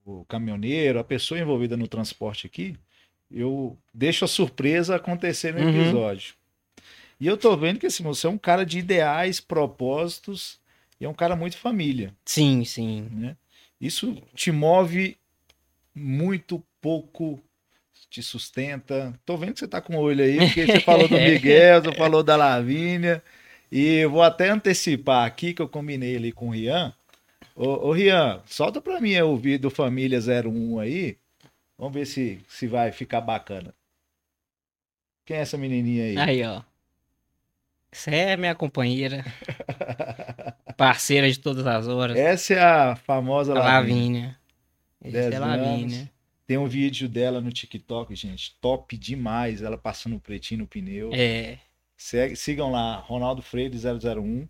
[0.04, 2.76] o caminhoneiro, a pessoa envolvida no transporte aqui,
[3.30, 5.68] eu deixo a surpresa acontecer no uhum.
[5.68, 6.34] episódio.
[7.18, 10.60] E eu tô vendo que assim, você é um cara de ideais, propósitos
[11.00, 12.14] e é um cara muito família.
[12.24, 13.08] Sim, sim.
[13.10, 13.36] Né?
[13.80, 15.16] Isso te move
[15.94, 17.40] muito pouco,
[18.10, 19.18] te sustenta.
[19.24, 21.92] Tô vendo que você tá com o olho aí, porque você falou do Miguel, você
[21.92, 23.22] falou da Lavínia.
[23.70, 26.94] E eu vou até antecipar aqui que eu combinei ali com o Rian
[27.54, 31.16] Ô, ô Rian, solta pra mim o vídeo do Família 01 aí.
[31.78, 33.74] Vamos ver se, se vai ficar bacana.
[35.24, 36.18] Quem é essa menininha aí?
[36.18, 36.62] Aí, ó.
[37.90, 39.24] Você é minha companheira.
[40.76, 42.16] parceira de todas as horas.
[42.16, 44.38] Essa é a famosa a Lavínia.
[45.02, 45.20] Lavínia.
[45.26, 46.12] Essa é Lavínia.
[46.46, 48.54] Tem um vídeo dela no TikTok, gente.
[48.60, 49.62] Top demais.
[49.62, 51.10] Ela passando pretinho no pneu.
[51.12, 51.58] É.
[51.96, 54.46] Segue, sigam lá, Ronaldo Freire 001.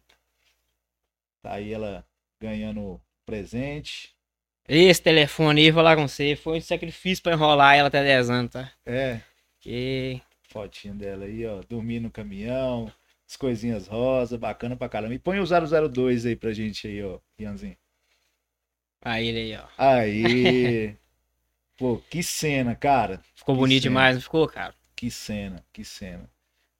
[1.42, 2.04] Tá aí ela
[2.40, 4.14] ganhando presente.
[4.68, 8.30] Esse telefone aí, vou lá com você, foi um sacrifício pra enrolar ela até 10
[8.30, 8.72] anos, tá?
[8.84, 9.20] É.
[9.60, 10.20] Que...
[10.42, 11.60] Fotinha dela aí, ó.
[11.68, 12.92] Dormir no caminhão,
[13.28, 15.14] as coisinhas rosa, bacana pra caramba.
[15.14, 17.76] E põe o 002 aí pra gente aí, ó, Ianzinho.
[19.02, 19.68] Aí ele aí, ó.
[19.78, 20.96] Aí.
[21.76, 23.20] Pô, que cena, cara.
[23.34, 23.90] Ficou que bonito cena.
[23.90, 24.74] demais, não ficou, cara?
[24.94, 26.28] Que cena, que cena.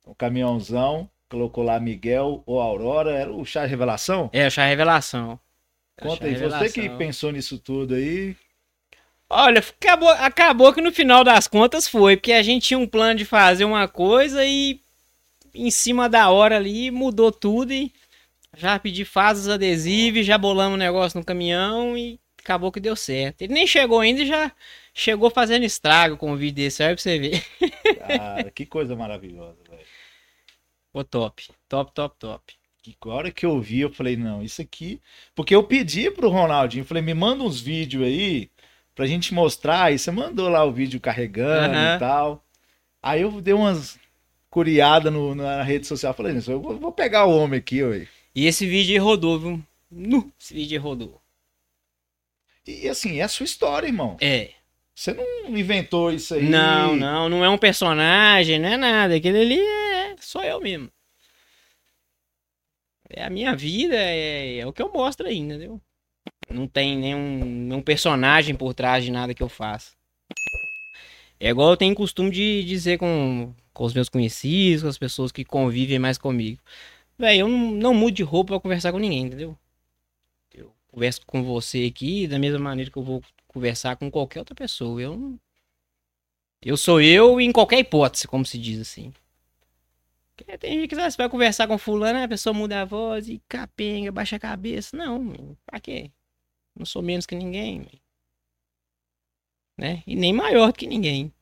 [0.05, 4.31] O caminhãozão, colocou lá Miguel ou Aurora, era o chá revelação?
[4.33, 5.39] É, o chá revelação.
[6.01, 8.37] Conta aí, você que pensou nisso tudo aí.
[9.29, 13.19] Olha, acabou, acabou que no final das contas foi, porque a gente tinha um plano
[13.19, 14.81] de fazer uma coisa e
[15.53, 17.93] em cima da hora ali mudou tudo e
[18.57, 23.43] já pedi fases adesivos, já bolamos o negócio no caminhão e acabou que deu certo.
[23.43, 24.53] Ele nem chegou ainda e já
[24.97, 27.45] chegou fazendo estrago com o vídeo desse, olha pra você ver.
[27.99, 29.85] Cara, que coisa maravilhosa, velho.
[30.91, 32.55] Pô, top, top, top, top.
[32.83, 35.01] Que hora que eu vi, eu falei, não, isso aqui.
[35.35, 38.51] Porque eu pedi pro Ronaldinho, falei, me manda uns vídeos aí
[38.95, 39.93] pra gente mostrar.
[39.93, 41.97] E você mandou lá o vídeo carregando uhum.
[41.97, 42.45] e tal.
[43.03, 43.99] Aí eu dei umas
[44.49, 46.15] curiadas no, na rede social.
[46.15, 48.09] Falei, eu vou, vou pegar o homem aqui, ué.
[48.35, 49.63] E esse vídeo aí rodou, viu?
[49.91, 51.21] Nu, esse vídeo aí rodou.
[52.67, 54.17] E assim, é a sua história, irmão.
[54.21, 54.53] É.
[54.97, 56.43] Você não inventou isso aí.
[56.43, 59.15] Não, não, não é um personagem, não é nada.
[59.15, 60.91] Aquele ali é só eu mesmo.
[63.11, 65.79] É a minha vida, é, é o que eu mostro aí, entendeu?
[66.49, 69.93] Não tem nenhum, nenhum personagem por trás de nada que eu faça.
[71.39, 75.31] É igual eu tenho costume de dizer com, com os meus conhecidos, com as pessoas
[75.31, 76.59] que convivem mais comigo.
[77.19, 79.59] Véi, eu não, não mudo de roupa pra conversar com ninguém, entendeu?
[80.55, 83.23] Eu converso com você aqui da mesma maneira que eu vou
[83.57, 85.01] conversar com qualquer outra pessoa.
[85.01, 85.41] Eu
[86.63, 89.13] Eu sou eu em qualquer hipótese, como se diz assim.
[90.61, 94.13] Tem gente que você vai conversar com fulano, a pessoa muda a voz e capenga,
[94.13, 94.95] baixa a cabeça.
[94.95, 96.11] Não, pra quê?
[96.75, 97.87] Não sou menos que ninguém.
[99.79, 100.03] Né?
[100.07, 101.33] E nem maior que ninguém.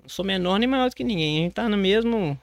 [0.00, 1.38] Não sou menor nem maior do que ninguém.
[1.38, 2.40] A gente tá no mesmo,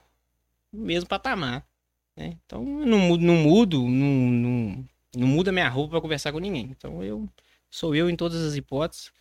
[0.71, 1.67] no mesmo patamar.
[2.15, 2.37] Né?
[2.45, 4.85] Então eu não mudo, não mudo, não, não,
[5.17, 6.67] não muda minha roupa pra conversar com ninguém.
[6.71, 7.29] Então eu
[7.75, 9.11] sou eu em todas as hipóteses.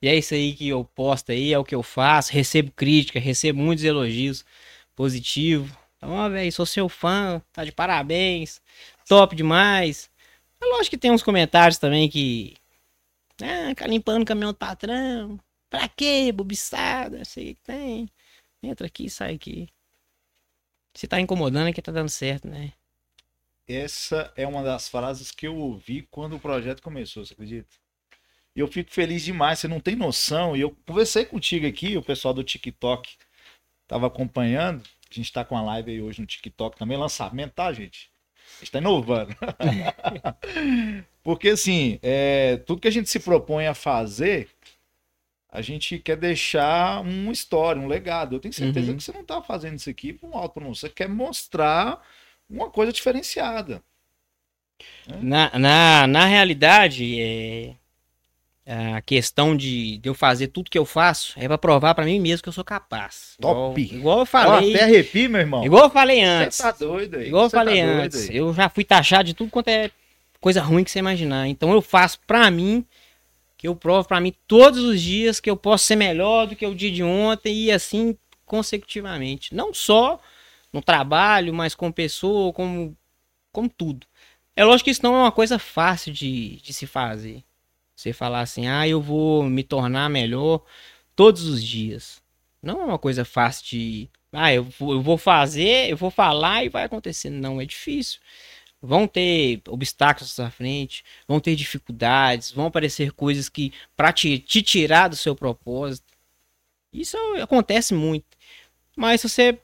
[0.00, 2.32] E é isso aí que eu posto aí, é o que eu faço.
[2.32, 4.44] Recebo crítica, recebo muitos elogios
[4.94, 5.76] positivo.
[5.96, 8.60] Então, ó, velho, sou seu fã, tá de parabéns,
[9.08, 10.10] top demais.
[10.60, 12.54] É lógico que tem uns comentários também que.
[13.42, 15.38] Ah, fica limpando o caminhão do patrão.
[15.68, 16.32] Pra quê?
[16.32, 18.08] Bobiçada, sei que tem.
[18.62, 19.68] Entra aqui, sai aqui.
[20.94, 22.72] Se tá incomodando é que tá dando certo, né?
[23.68, 27.85] Essa é uma das frases que eu ouvi quando o projeto começou, você acredita?
[28.56, 30.56] E eu fico feliz demais, você não tem noção.
[30.56, 33.14] E eu conversei contigo aqui, o pessoal do TikTok
[33.86, 34.82] tava acompanhando.
[35.10, 38.10] A gente tá com a live aí hoje no TikTok também, lançamento, tá, gente?
[38.56, 39.36] A gente tá inovando.
[41.22, 44.48] Porque assim, é, tudo que a gente se propõe a fazer,
[45.50, 48.36] a gente quer deixar uma história, um legado.
[48.36, 48.96] Eu tenho certeza uhum.
[48.96, 50.74] que você não tá fazendo isso aqui por um alto não.
[50.74, 52.02] Você quer mostrar
[52.48, 53.82] uma coisa diferenciada.
[55.06, 55.18] Né?
[55.20, 57.74] Na, na, na realidade, é,
[58.66, 62.18] a questão de, de, eu fazer tudo que eu faço é para provar para mim
[62.18, 63.36] mesmo que eu sou capaz.
[63.40, 63.80] Top!
[63.80, 64.74] Igual, igual eu falei.
[64.74, 65.64] até arrepio, meu irmão.
[65.64, 66.56] Igual eu falei antes.
[66.56, 67.28] Você tá doido aí.
[67.28, 68.28] Igual eu Cê falei tá antes.
[68.30, 69.90] Eu já fui taxado de tudo quanto é
[70.40, 71.46] coisa ruim que você imaginar.
[71.46, 72.84] Então eu faço pra mim,
[73.56, 76.66] que eu provo pra mim todos os dias que eu posso ser melhor do que
[76.66, 79.54] o dia de ontem e assim consecutivamente.
[79.54, 80.20] Não só
[80.72, 82.96] no trabalho, mas com pessoa, como,
[83.52, 84.06] como tudo.
[84.56, 87.44] É lógico que isso não é uma coisa fácil de, de se fazer.
[87.96, 90.62] Você falar assim, ah, eu vou me tornar melhor
[91.16, 92.22] todos os dias.
[92.62, 94.10] Não é uma coisa fácil de.
[94.32, 97.30] Ah, eu vou, eu vou fazer, eu vou falar e vai acontecer.
[97.30, 98.20] Não, é difícil.
[98.82, 104.62] Vão ter obstáculos à frente, vão ter dificuldades, vão aparecer coisas que para te, te
[104.62, 106.06] tirar do seu propósito.
[106.92, 108.26] Isso acontece muito.
[108.96, 109.58] Mas se você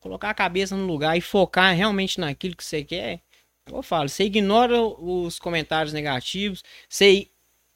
[0.00, 3.20] colocar a cabeça no lugar e focar realmente naquilo que você quer,
[3.66, 7.28] eu falo, você ignora os comentários negativos, você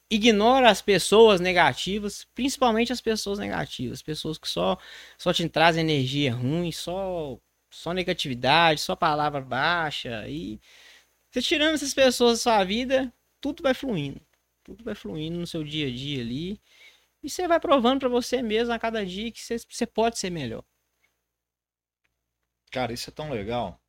[0.09, 4.77] ignora as pessoas negativas, principalmente as pessoas negativas, pessoas que só
[5.17, 10.59] só te trazem energia ruim, só só negatividade, só palavra baixa e
[11.31, 14.19] você tirando essas pessoas da sua vida, tudo vai fluindo.
[14.63, 16.59] Tudo vai fluindo no seu dia a dia ali.
[17.21, 20.29] E você vai provando para você mesmo a cada dia que você, você pode ser
[20.31, 20.63] melhor.
[22.71, 23.79] Cara, isso é tão legal.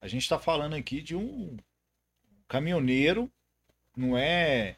[0.00, 1.56] A gente tá falando aqui de um
[2.48, 3.30] caminhoneiro,
[3.96, 4.76] não é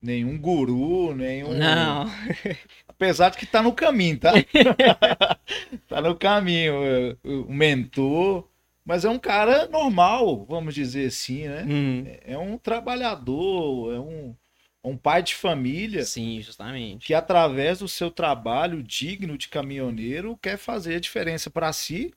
[0.00, 1.52] nenhum guru, nenhum.
[1.54, 2.06] Não.
[2.88, 4.32] Apesar de que tá no caminho, tá?
[5.86, 6.74] tá no caminho.
[7.24, 8.48] O mentor.
[8.84, 11.62] Mas é um cara normal, vamos dizer assim, né?
[11.62, 12.06] Uhum.
[12.24, 14.34] É um trabalhador, é um,
[14.82, 16.02] um pai de família.
[16.04, 17.06] Sim, justamente.
[17.06, 22.14] Que através do seu trabalho digno de caminhoneiro quer fazer a diferença para si,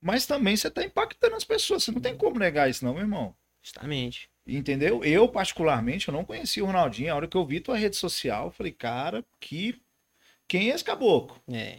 [0.00, 1.82] mas também você está impactando as pessoas.
[1.82, 3.34] Você não tem como negar isso, não, meu irmão.
[3.62, 4.29] Justamente.
[4.46, 5.04] Entendeu?
[5.04, 7.12] Eu, particularmente, eu não conhecia o Ronaldinho.
[7.12, 9.80] A hora que eu vi tua rede social, eu falei, cara, que.
[10.48, 11.40] Quem é esse caboclo?
[11.48, 11.78] É.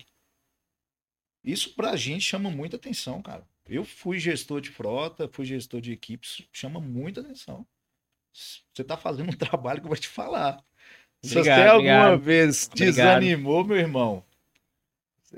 [1.43, 3.45] Isso pra gente chama muita atenção, cara.
[3.67, 7.65] Eu fui gestor de frota, fui gestor de equipes, chama muita atenção.
[8.31, 10.63] Você tá fazendo um trabalho que eu vou te falar.
[11.21, 12.21] Se obrigado, você alguma obrigado.
[12.21, 14.23] vez desanimou, meu irmão,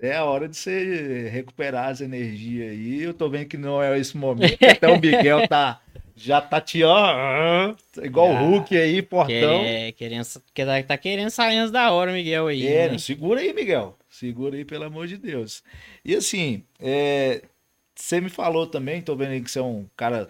[0.02, 3.04] é a hora de você recuperar as energias aí.
[3.04, 4.58] Eu tô vendo que não é esse momento.
[4.64, 5.83] Até o Miguel tá
[6.16, 9.64] já tá te ó, igual o Hulk aí, portão.
[9.64, 12.68] Quer, querendo, quer, tá querendo sair antes da hora, Miguel aí.
[12.68, 12.98] É, né?
[12.98, 13.98] segura aí, Miguel.
[14.10, 15.64] Segura aí, pelo amor de Deus.
[16.06, 17.42] E assim, é,
[17.96, 20.30] você me falou também, tô vendo aí que você é um cara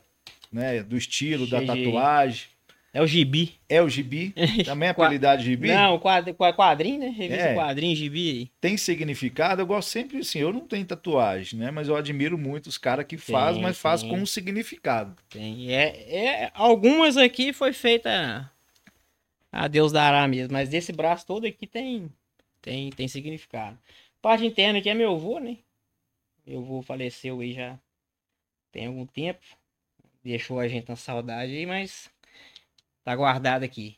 [0.52, 2.53] né, do estilo, da tatuagem.
[2.94, 3.56] É o Gibi.
[3.68, 4.36] É o Gibi?
[4.64, 5.70] Também é apelidado Gibi?
[5.70, 7.10] Não, quadrinho, né?
[7.10, 7.56] Revista é.
[7.56, 8.52] quadrinho, Gibi.
[8.62, 9.64] Tem significado?
[9.64, 11.72] Eu gosto sempre assim, eu não tenho tatuagem, né?
[11.72, 15.16] Mas eu admiro muito os caras que fazem, mas fazem com um significado.
[15.28, 15.74] Tem.
[15.74, 18.48] É, é, algumas aqui foi feita
[19.52, 22.12] a Deus dará mesmo, mas desse braço todo aqui tem,
[22.62, 23.78] tem, tem significado.
[24.22, 25.58] Parte interna aqui é meu avô, né?
[26.46, 27.80] Meu avô faleceu aí já
[28.72, 29.42] tem algum tempo.
[30.24, 32.13] Deixou a gente na saudade aí, mas
[33.04, 33.98] Tá guardado aqui.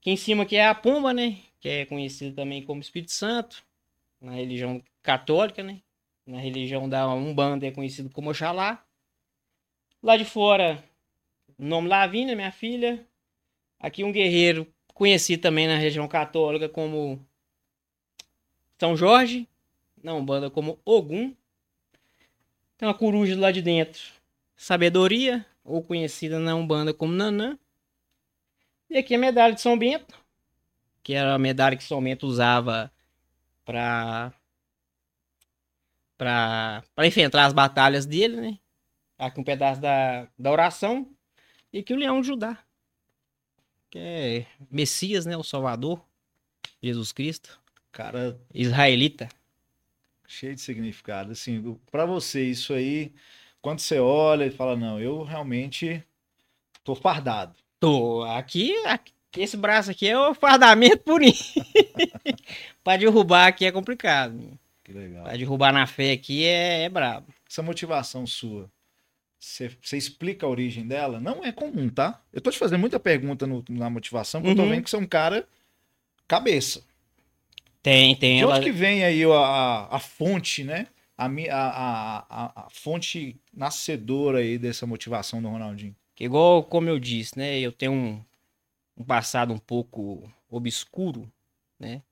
[0.00, 1.38] Aqui em cima aqui é a pomba, né?
[1.60, 3.62] Que é conhecida também como Espírito Santo.
[4.20, 5.80] Na religião católica, né?
[6.26, 8.84] Na religião da Umbanda é conhecido como Oxalá.
[10.02, 10.82] Lá de fora,
[11.58, 13.06] o nome Lavínia, minha filha.
[13.78, 17.24] Aqui um guerreiro conhecido também na região católica como
[18.78, 19.46] São Jorge.
[20.02, 21.34] Na Umbanda como Ogum.
[22.76, 24.00] Tem uma coruja lá de dentro.
[24.56, 27.58] Sabedoria ou conhecida na Umbanda como Nanã.
[28.88, 30.18] E aqui a medalha de São Bento,
[31.02, 32.92] que era a medalha que São Bento usava
[33.64, 34.32] para
[36.16, 38.58] para enfrentar as batalhas dele, né?
[39.16, 41.08] Aqui um pedaço da, da oração.
[41.72, 42.58] E aqui o leão de Judá,
[43.88, 45.36] que é Messias, né?
[45.36, 46.04] O Salvador,
[46.82, 47.58] Jesus Cristo.
[47.90, 49.28] Cara israelita.
[50.26, 51.32] Cheio de significado.
[51.32, 53.12] Assim, para você, isso aí
[53.60, 56.02] quando você olha e fala, não, eu realmente
[56.84, 57.54] tô fardado.
[57.78, 58.22] Tô.
[58.22, 61.34] Aqui, aqui esse braço aqui é o fardamento purinho.
[62.82, 64.58] pra derrubar aqui é complicado.
[64.82, 65.24] Que legal.
[65.24, 67.26] Pra derrubar na fé aqui é, é brabo.
[67.48, 68.70] Essa motivação sua,
[69.40, 71.18] você, explica a origem dela?
[71.18, 72.20] Não é comum, tá?
[72.32, 74.52] Eu tô te fazendo muita pergunta no, na motivação, porque uhum.
[74.52, 74.74] eu tô uhum.
[74.76, 75.48] vendo que você é um cara
[76.28, 76.82] cabeça.
[77.82, 78.38] Tem, tem.
[78.38, 78.62] De onde ela...
[78.62, 80.86] que vem aí a, a fonte, né?
[81.26, 85.94] A, a, a, a fonte nascedora aí dessa motivação do Ronaldinho?
[86.18, 87.58] Igual como eu disse, né?
[87.58, 88.24] Eu tenho um,
[88.96, 91.30] um passado um pouco obscuro,
[91.78, 92.02] né?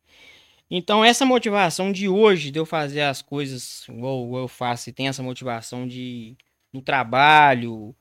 [0.70, 5.08] Então, essa motivação de hoje, de eu fazer as coisas igual eu faço, e tem
[5.08, 6.36] essa motivação de
[6.70, 7.96] no trabalho,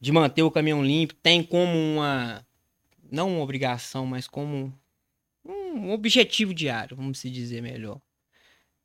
[0.00, 2.44] de manter o caminhão limpo, tem como uma,
[3.10, 4.72] não uma obrigação, mas como
[5.44, 8.00] um objetivo diário, vamos se dizer melhor.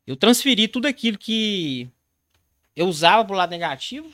[0.06, 1.90] Eu transferi tudo aquilo que
[2.76, 4.12] eu usava pro lado negativo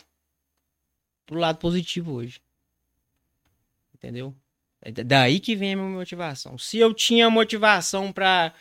[1.32, 2.42] pro lado positivo hoje.
[3.96, 4.36] Entendeu?
[4.82, 6.58] É daí que vem a minha motivação.
[6.58, 8.54] Se eu tinha motivação para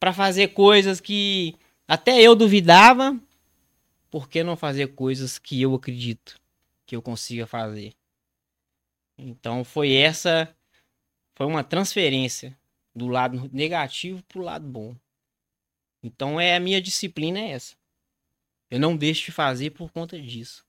[0.00, 3.18] para fazer coisas que até eu duvidava,
[4.08, 6.40] por que não fazer coisas que eu acredito
[6.86, 7.92] que eu consiga fazer?
[9.18, 10.48] Então foi essa
[11.34, 12.56] foi uma transferência
[12.94, 14.96] do lado negativo pro lado bom.
[16.02, 17.76] Então é a minha disciplina é essa.
[18.70, 20.64] Eu não deixo de fazer por conta disso.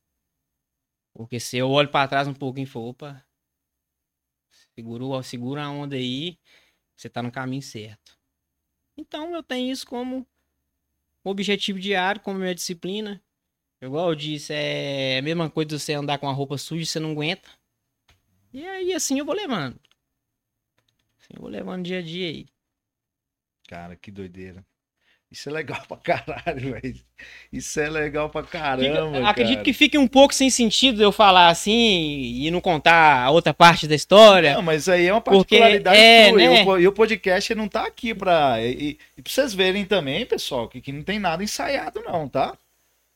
[1.14, 3.26] Porque se eu olho para trás um pouquinho e for, opa,
[5.24, 6.38] segura, a onda aí,
[6.96, 8.18] você tá no caminho certo.
[8.98, 10.26] Então eu tenho isso como
[11.24, 13.22] objetivo diário, como minha disciplina.
[13.82, 17.12] Igual eu disse, é a mesma coisa você andar com a roupa suja, você não
[17.12, 17.50] aguenta.
[18.52, 19.80] E aí assim eu vou levando.
[21.20, 22.48] Assim eu vou levando dia a dia aí.
[23.68, 24.66] Cara, que doideira.
[25.32, 26.96] Isso é legal pra caralho, velho.
[27.54, 29.18] Isso é legal pra caramba.
[29.18, 29.66] Fica, acredito cara.
[29.66, 33.88] que fique um pouco sem sentido eu falar assim e não contar a outra parte
[33.88, 34.56] da história.
[34.56, 36.38] Não, mas aí é uma particularidade é, tua.
[36.38, 36.44] Né?
[36.64, 38.58] E, o, e, o, podcast não tá aqui pra.
[38.62, 42.58] E, e pra vocês verem também, pessoal, que, que não tem nada ensaiado, não, tá?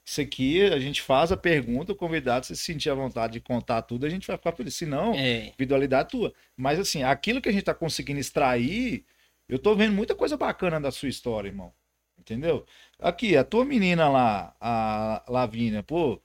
[0.06, 3.82] Isso aqui a gente faz a pergunta, o convidado, se sentir a vontade de contar
[3.84, 4.76] tudo, a gente vai ficar feliz.
[4.76, 5.46] Se não, é.
[5.48, 6.34] individualidade tua.
[6.58, 9.06] Mas assim, aquilo que a gente tá conseguindo extrair,
[9.48, 11.74] eu tô vendo muita coisa bacana da sua história, irmão.
[12.24, 12.66] Entendeu?
[13.00, 16.22] Aqui, a tua menina lá, a Lavínia, pô,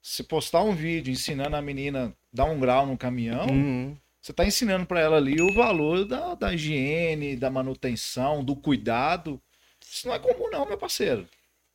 [0.00, 3.96] se postar um vídeo ensinando a menina a dar um grau no caminhão, uhum.
[4.24, 9.38] Você está ensinando para ela ali o valor da, da higiene, da manutenção, do cuidado.
[9.86, 11.28] Isso não é comum, não, meu parceiro.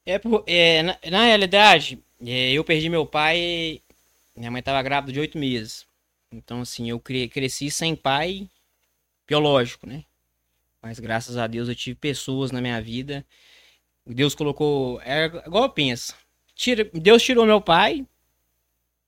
[0.04, 3.84] É, é na, na realidade, é, eu perdi meu pai.
[4.36, 5.86] Minha mãe estava grávida de oito meses.
[6.32, 8.50] Então, assim, eu cre cresci sem pai
[9.28, 10.04] biológico, né?
[10.82, 13.24] Mas graças a Deus eu tive pessoas na minha vida.
[14.14, 15.02] Deus colocou.
[15.02, 16.16] É igual eu penso.
[16.56, 18.06] Tira, Deus tirou meu pai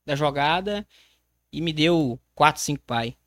[0.06, 0.88] da jogada
[1.52, 3.18] e me deu quatro, cinco pai.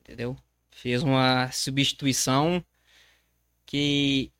[0.00, 0.36] Entendeu?
[0.70, 2.64] Fez uma substituição
[3.64, 4.30] que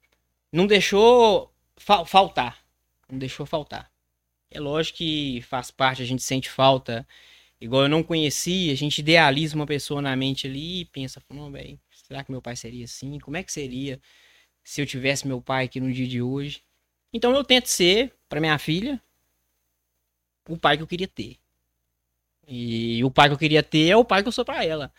[0.52, 2.64] não deixou fa faltar.
[3.08, 3.90] Não deixou faltar.
[4.50, 7.06] É lógico que faz parte, a gente sente falta.
[7.60, 11.50] Igual eu não conhecia, a gente idealiza uma pessoa na mente ali e pensa, não,
[11.50, 13.18] velho, será que meu pai seria assim?
[13.18, 14.00] Como é que seria
[14.66, 16.60] se eu tivesse meu pai aqui no dia de hoje?
[17.12, 19.00] Então eu tento ser, para minha filha,
[20.48, 21.38] o pai que eu queria ter.
[22.48, 24.92] E o pai que eu queria ter é o pai que eu sou para ela.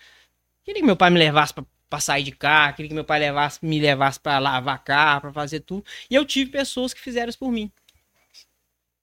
[0.63, 3.19] Queria que meu pai me levasse pra, pra sair de carro, queria que meu pai
[3.19, 5.85] levasse, me levasse para lavar carro, para fazer tudo.
[6.09, 7.69] E eu tive pessoas que fizeram isso por mim.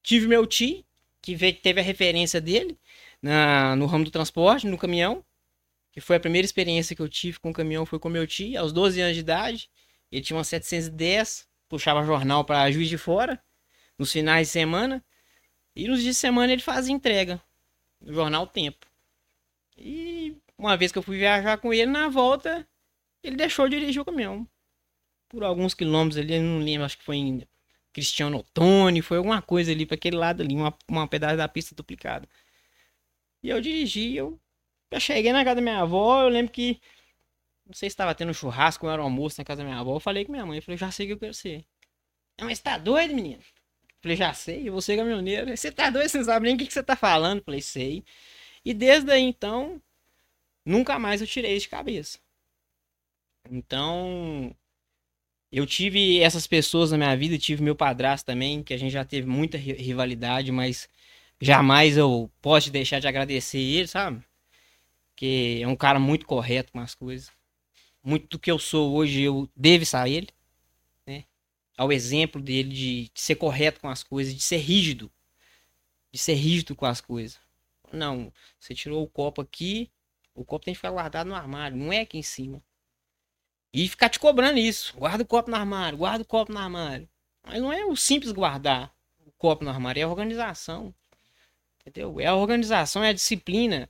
[0.03, 0.83] Tive meu tio,
[1.21, 2.79] que teve a referência dele
[3.21, 5.23] na, no ramo do transporte, no caminhão.
[5.93, 8.59] Que foi a primeira experiência que eu tive com o caminhão, foi com meu tio,
[8.59, 9.71] aos 12 anos de idade.
[10.15, 13.43] Ele tinha uma 710, puxava jornal para Juiz de Fora,
[13.99, 15.05] nos finais de semana.
[15.75, 17.43] E nos dias de semana ele fazia entrega
[18.01, 18.87] no jornal Tempo.
[19.77, 22.65] E uma vez que eu fui viajar com ele, na volta,
[23.25, 24.47] ele deixou de dirigir o caminhão.
[25.29, 27.43] Por alguns quilômetros ali, não lembro, acho que foi em
[27.93, 31.75] Cristiano Ottoni, foi alguma coisa ali para aquele lado ali, uma, uma pedaço da pista
[31.75, 32.29] duplicada.
[33.43, 34.41] E eu dirigi, eu,
[34.93, 36.81] eu cheguei na casa da minha avó, eu lembro que
[37.67, 39.97] não sei se estava tendo churrasco ou era almoço na casa da minha avó.
[39.97, 41.65] Eu falei com minha mãe, eu falei, já sei o que eu quero ser.
[42.41, 43.41] Mas tá doido, menino?
[43.41, 45.57] Eu falei, já sei, vou ser caminhoneiro.
[45.57, 47.39] Você tá doido, você não sabe nem o que, que você tá falando.
[47.39, 48.05] Eu falei, sei.
[48.65, 49.81] E desde aí então,
[50.65, 52.19] nunca mais eu tirei isso de cabeça.
[53.51, 54.55] Então,
[55.53, 59.05] eu tive essas pessoas na minha vida, tive meu padrasto também, que a gente já
[59.05, 60.89] teve muita rivalidade, mas
[61.41, 64.23] jamais eu posso deixar de agradecer ele, sabe?
[65.17, 67.31] Que é um cara muito correto com as coisas.
[68.05, 70.29] Muito do que eu sou hoje eu devo a ele,
[71.07, 71.25] né?
[71.77, 75.11] Ao exemplo dele de, de ser correto com as coisas, de ser rígido.
[76.13, 77.41] De ser rígido com as coisas.
[77.91, 78.31] Não,
[78.61, 79.91] você tirou o copo aqui,
[80.35, 82.63] o copo tem que ficar guardado no armário, não é aqui em cima.
[83.73, 84.95] E ficar te cobrando isso.
[84.97, 87.09] Guarda o copo no armário, guarda o copo no armário.
[87.43, 88.95] Mas não é o simples guardar
[89.27, 90.95] o copo no armário, é a organização.
[91.81, 92.21] Entendeu?
[92.21, 93.89] É a organização, é a disciplina.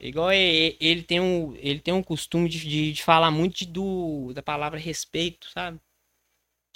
[0.00, 4.32] Igual ele tem um, ele tem um costume de, de, de falar muito de, do,
[4.34, 5.80] da palavra respeito, sabe?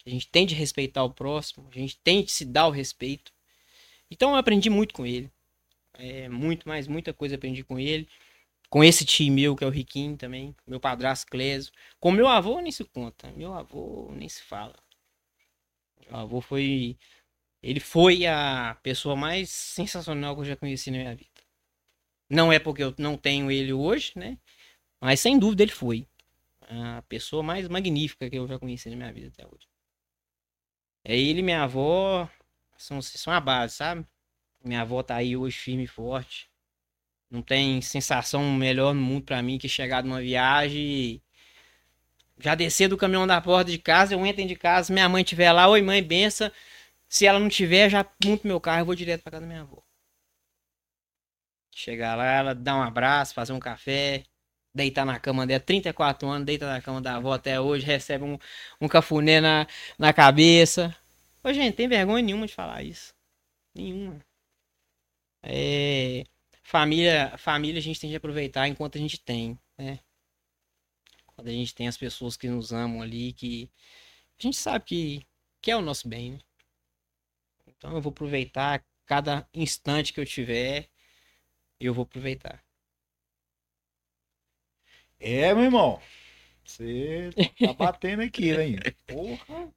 [0.07, 3.33] A gente tem de respeitar o próximo, a gente tem de se dar o respeito.
[4.11, 5.31] Então eu aprendi muito com ele.
[5.95, 8.09] É, muito mais, muita coisa aprendi com ele
[8.75, 11.73] com esse tio meu, que é o Riquinho também, meu padrasto Clésio.
[12.01, 14.75] Com meu avô nem se conta, meu avô nem se fala.
[16.01, 16.97] Meu avô foi.
[17.63, 21.34] Ele foi a pessoa mais sensacional que eu já conheci na minha vida.
[22.35, 24.39] Não é porque eu não tenho ele hoje, né?
[25.01, 26.07] Mas sem dúvida ele foi.
[26.63, 29.69] A pessoa mais magnífica que eu já conheci na minha vida até hoje.
[31.05, 32.29] É ele e minha avó
[32.77, 34.07] são, são a base, sabe?
[34.65, 36.51] Minha avó tá aí hoje firme e forte.
[37.31, 41.23] Não tem sensação melhor no mundo para mim que chegar numa viagem
[42.39, 45.53] já descer do caminhão da porta de casa, eu entro de casa, minha mãe estiver
[45.53, 46.51] lá, oi mãe, benção.
[47.09, 49.63] Se ela não tiver, já monto meu carro e vou direto para casa da minha
[49.63, 49.83] avó.
[51.75, 54.25] Chegar lá, ela dá um abraço, fazer um café,
[54.75, 58.39] deitar na cama dela, 34 anos, deita na cama da avó até hoje, recebe um,
[58.81, 59.67] um cafuné na,
[59.99, 60.97] na cabeça.
[61.43, 63.15] Ô, gente, tem vergonha nenhuma de falar isso.
[63.75, 64.21] Nenhuma.
[65.43, 66.25] É
[66.65, 70.01] família, família a gente tem que aproveitar enquanto a gente tem, né?
[71.27, 73.71] Quando a gente tem as pessoas que nos amam ali, que
[74.39, 75.27] a gente sabe que,
[75.61, 76.39] que é o nosso bem, né?
[77.67, 80.89] Então eu vou aproveitar cada instante que eu tiver,
[81.81, 82.63] eu vou aproveitar.
[85.21, 86.01] É, meu irmão.
[86.65, 88.77] Você tá batendo aqui, hein?
[89.07, 89.73] Porra!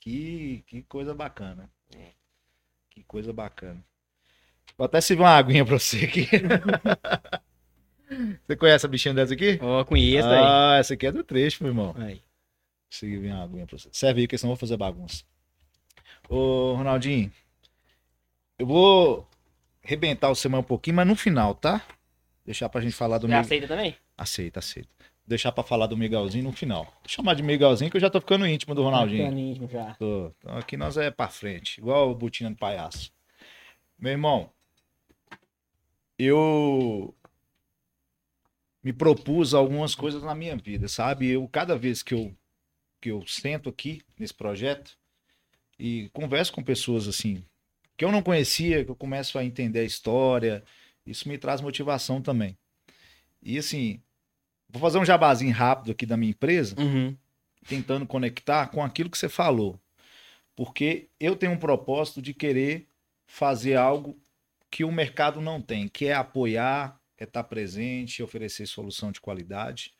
[0.00, 1.70] Que, que coisa bacana.
[1.94, 2.10] É.
[2.90, 3.82] Que coisa bacana.
[4.76, 6.26] Vou até servir uma aguinha pra você aqui.
[8.44, 9.58] você conhece a bichinha dessa aqui?
[9.60, 10.80] Ó, oh, conheço Ah, aí.
[10.80, 11.94] essa aqui é do trecho, meu irmão.
[11.96, 12.20] Aí.
[12.90, 13.88] Servir uma aguinha pra você.
[13.92, 15.24] Serve aí, que senão eu vou fazer bagunça.
[16.28, 17.32] Ô, Ronaldinho,
[18.58, 19.28] eu vou
[19.84, 21.82] arrebentar o semana um pouquinho, mas no final, tá?
[22.44, 23.96] Deixar pra gente falar do Você aceita também?
[24.16, 24.88] Aceita, aceita.
[25.26, 26.84] Deixar pra falar do Miguelzinho no final.
[26.84, 29.24] Vou chamar de Miguelzinho que eu já tô ficando íntimo do Ronaldinho.
[29.24, 29.94] Tô ficando íntimo já.
[29.94, 30.32] Tô.
[30.38, 31.78] Então aqui nós é pra frente.
[31.78, 33.12] Igual o Butina do Palhaço.
[33.98, 34.50] Meu irmão,
[36.18, 37.14] eu
[38.82, 41.28] me propus algumas coisas na minha vida, sabe?
[41.28, 42.34] Eu, cada vez que eu,
[43.00, 44.98] que eu sento aqui nesse projeto
[45.78, 47.44] e converso com pessoas assim,
[48.02, 50.64] que eu não conhecia, que eu começo a entender a história,
[51.06, 52.58] isso me traz motivação também.
[53.40, 54.02] E assim,
[54.68, 57.16] vou fazer um jabazinho rápido aqui da minha empresa, uhum.
[57.68, 59.78] tentando conectar com aquilo que você falou.
[60.56, 62.88] Porque eu tenho um propósito de querer
[63.24, 64.20] fazer algo
[64.68, 69.94] que o mercado não tem, que é apoiar, é estar presente, oferecer solução de qualidade.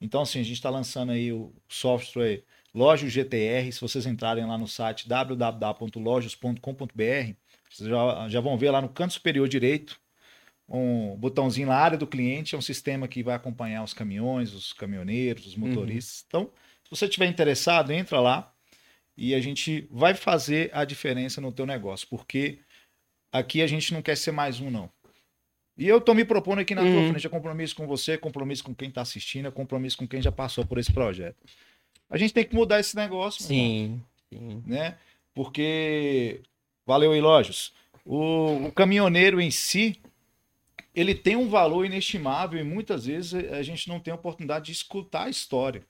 [0.00, 2.42] Então, assim, a gente está lançando aí o software
[2.74, 3.72] Lojos GTR.
[3.72, 7.34] Se vocês entrarem lá no site www.lojos.com.br,
[7.70, 10.00] vocês já, já vão ver lá no canto superior direito
[10.68, 12.54] um botãozinho na área do cliente.
[12.54, 16.20] É um sistema que vai acompanhar os caminhões, os caminhoneiros, os motoristas.
[16.20, 16.26] Uhum.
[16.26, 16.50] Então,
[16.84, 18.52] se você estiver interessado, entra lá
[19.16, 22.60] e a gente vai fazer a diferença no teu negócio, porque
[23.32, 24.90] aqui a gente não quer ser mais um, não.
[25.76, 26.92] E eu tô me propondo aqui na uhum.
[26.92, 30.20] tua frente, é compromisso com você, compromisso com quem tá assistindo, é compromisso com quem
[30.20, 31.38] já passou por esse projeto.
[32.10, 33.42] A gente tem que mudar esse negócio.
[33.42, 34.62] Sim, sim.
[34.66, 34.96] Né?
[35.34, 36.42] Porque,
[36.86, 37.72] valeu, Ilógios,
[38.04, 40.00] o, o caminhoneiro em si,
[40.94, 44.72] ele tem um valor inestimável e muitas vezes a gente não tem a oportunidade de
[44.72, 45.84] escutar a história.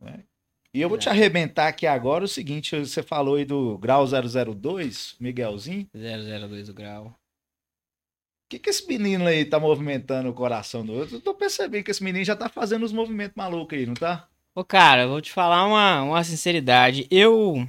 [0.00, 0.24] Né?
[0.72, 5.16] E eu vou te arrebentar aqui agora o seguinte: você falou aí do grau 002,
[5.18, 5.88] Miguelzinho.
[5.92, 7.06] 002 o grau.
[7.06, 11.16] O que, que esse menino aí tá movimentando o coração do outro?
[11.16, 14.28] Eu tô percebendo que esse menino já tá fazendo os movimentos malucos aí, não tá?
[14.56, 17.06] Ô, cara, vou te falar uma, uma sinceridade.
[17.10, 17.68] Eu,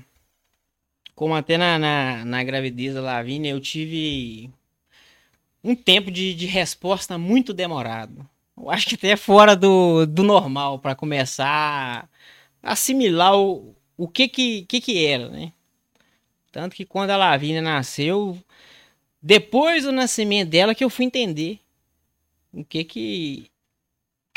[1.14, 4.50] como até na, na, na gravidez da Lavínia, eu tive
[5.62, 8.26] um tempo de, de resposta muito demorado.
[8.56, 12.10] Eu acho que até fora do, do normal para começar
[12.64, 15.52] assimilar o, o que, que, que que era, né?
[16.54, 18.42] Tanto que quando a Lavínia nasceu,
[19.22, 21.60] depois do nascimento dela que eu fui entender
[22.54, 23.52] o que que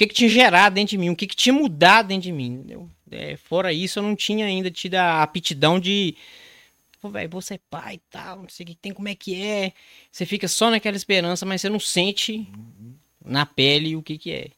[0.01, 2.55] que que tinha gerado dentro de mim, o que que tinha mudado dentro de mim,
[2.55, 2.91] entendeu?
[3.11, 6.17] É, fora isso, eu não tinha ainda tido a aptidão de
[7.01, 9.43] Pô, velho, você é pai e tal, não sei o que tem, como é que
[9.43, 9.73] é.
[10.13, 12.47] Você fica só naquela esperança, mas você não sente
[13.25, 14.51] na pele o que que é.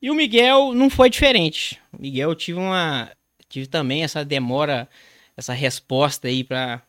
[0.00, 1.78] E o Miguel não foi diferente.
[1.92, 3.10] O Miguel eu tive uma
[3.48, 4.88] tive também essa demora,
[5.36, 6.82] essa resposta aí para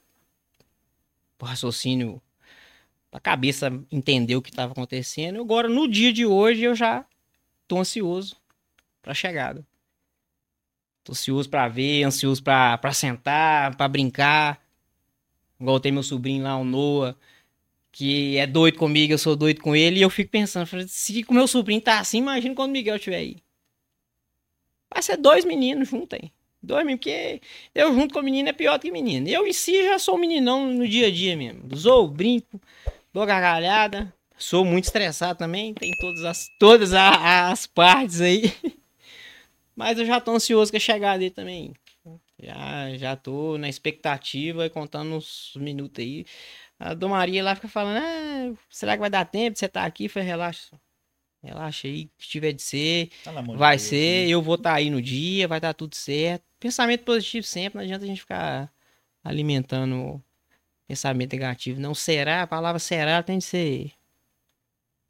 [1.40, 2.22] o raciocínio,
[3.12, 5.42] a cabeça entender o que estava acontecendo.
[5.42, 7.06] Agora no dia de hoje eu já
[7.68, 8.36] tô ansioso
[9.02, 9.66] para a chegada.
[11.04, 14.62] Tô ansioso para ver, ansioso para sentar, para brincar.
[15.60, 17.16] Igual tem meu sobrinho lá, o Noah
[17.96, 21.34] que é doido comigo, eu sou doido com ele, e eu fico pensando, se o
[21.34, 23.38] meu sobrinho tá assim, imagina quando o Miguel estiver aí.
[24.94, 26.30] Vai ser dois meninos juntos aí.
[26.62, 27.42] Dois meninos, porque
[27.74, 29.30] eu junto com menino é pior que menino.
[29.30, 31.74] Eu em si já sou meninão no dia a dia mesmo.
[31.74, 32.60] Zou, brinco,
[33.14, 34.14] dou gargalhada.
[34.38, 38.54] Sou muito estressado também, tem todas as, todas as, as partes aí.
[39.76, 41.74] Mas eu já tô ansioso com a chegada dele também.
[42.40, 46.26] Já, já tô na expectativa, contando uns minutos aí.
[46.78, 49.82] A Dom Maria lá fica falando, ah, será que vai dar tempo de você estar
[49.82, 50.10] tá aqui?
[50.10, 50.80] Foi relaxa.
[51.42, 53.10] Relaxa aí, que tiver de ser,
[53.56, 54.32] vai Deus, ser, Deus.
[54.32, 56.44] eu vou estar tá aí no dia, vai dar tudo certo.
[56.60, 58.72] Pensamento positivo sempre, não adianta a gente ficar
[59.24, 60.22] alimentando
[60.88, 61.80] pensamento negativo.
[61.80, 63.92] Não será, a palavra será tem de ser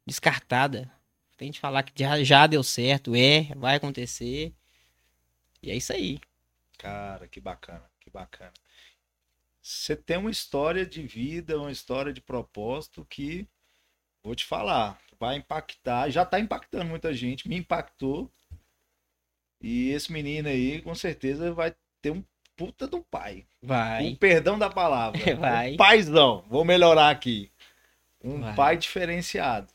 [0.06, 0.90] descartada.
[1.36, 4.54] Tem de falar que já, já deu certo, é, vai acontecer.
[5.62, 6.18] E é isso aí.
[6.78, 8.52] Cara, que bacana, que bacana
[9.66, 13.44] você tem uma história de vida, uma história de propósito que,
[14.22, 18.30] vou te falar, vai impactar, já está impactando muita gente, me impactou.
[19.60, 22.22] E esse menino aí, com certeza, vai ter um
[22.54, 23.44] puta do pai.
[23.60, 24.06] Vai.
[24.06, 25.18] Um perdão da palavra.
[25.34, 25.72] Vai.
[25.72, 26.44] Um paizão.
[26.48, 27.50] Vou melhorar aqui.
[28.22, 28.54] Um vai.
[28.54, 29.66] pai diferenciado.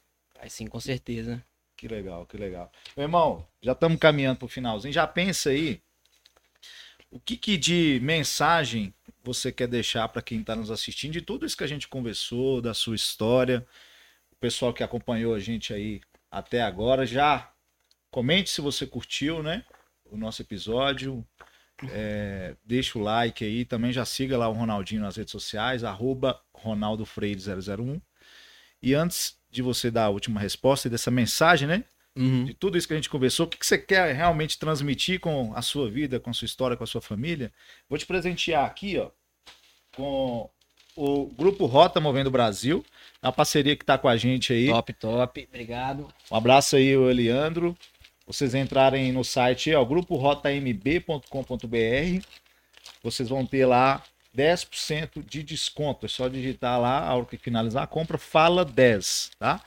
[0.42, 1.40] Vai sim, com certeza.
[1.78, 2.72] Que legal, que legal.
[2.98, 4.92] Meu irmão, já estamos caminhando pro finalzinho.
[4.92, 5.80] Já pensa aí.
[7.12, 8.92] O que, que de mensagem
[9.24, 12.60] você quer deixar para quem está nos assistindo de tudo isso que a gente conversou,
[12.60, 13.68] da sua história,
[14.32, 17.54] o pessoal que acompanhou a gente aí até agora, já
[18.10, 19.64] comente se você curtiu, né?
[20.06, 21.24] O nosso episódio.
[21.92, 26.42] É, deixa o like aí, também já siga lá o Ronaldinho nas redes sociais, arroba
[26.52, 28.02] Ronaldo Freire 001.
[28.82, 31.84] E antes de você dar a última resposta e dessa mensagem, né?
[32.16, 32.46] Uhum.
[32.46, 35.54] De tudo isso que a gente conversou, o que, que você quer realmente transmitir com
[35.56, 37.52] a sua vida, com a sua história, com a sua família?
[37.90, 39.10] Vou te presentear aqui, ó,
[39.96, 40.50] com
[40.96, 42.86] o Grupo Rota Movendo Brasil,
[43.22, 44.68] a parceria que está com a gente aí.
[44.68, 46.08] Top, top, obrigado.
[46.30, 47.78] Um abraço aí, o Eliandro.
[48.28, 52.26] Vocês entrarem no site, ó, gruporotmb.com.br,
[53.04, 54.04] vocês vão ter lá
[54.36, 56.06] 10% de desconto.
[56.06, 59.62] É só digitar lá, a hora que finalizar a compra, fala 10, tá?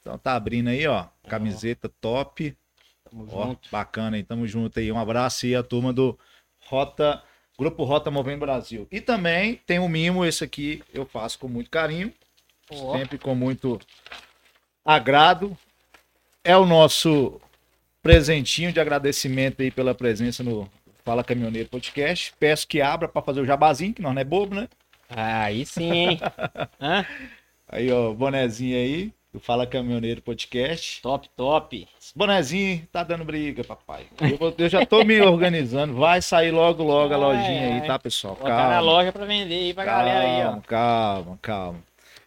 [0.00, 1.06] Então tá abrindo aí, ó.
[1.28, 2.56] Camiseta top.
[3.10, 3.68] Tamo ó, junto.
[3.70, 4.24] Bacana, hein?
[4.24, 4.90] Tamo junto aí.
[4.90, 6.18] Um abraço aí a turma do
[6.66, 7.22] Rota,
[7.58, 8.86] Grupo Rota Movendo Brasil.
[8.90, 12.12] E também tem um mimo, esse aqui eu faço com muito carinho.
[12.70, 12.96] Oh.
[12.96, 13.80] Sempre com muito
[14.84, 15.56] agrado.
[16.44, 17.40] É o nosso
[18.02, 20.70] presentinho de agradecimento aí pela presença no
[21.08, 22.34] Fala Caminhoneiro Podcast.
[22.38, 24.68] Peço que abra para fazer o jabazinho, que nós não é bobo, né?
[25.08, 26.20] Aí sim, hein?
[27.66, 31.00] aí, ó, bonezinho aí do Fala Caminhoneiro Podcast.
[31.00, 31.88] Top, top.
[31.98, 34.04] Esse bonezinho tá dando briga, papai.
[34.20, 35.94] Eu, eu, já tô me organizando.
[35.94, 38.36] Vai sair logo, logo a lojinha aí, tá, pessoal?
[38.36, 38.54] Calma.
[38.54, 40.60] Botar na loja pra vender aí pra calma, galera aí, ó.
[40.60, 41.82] Calma, calma.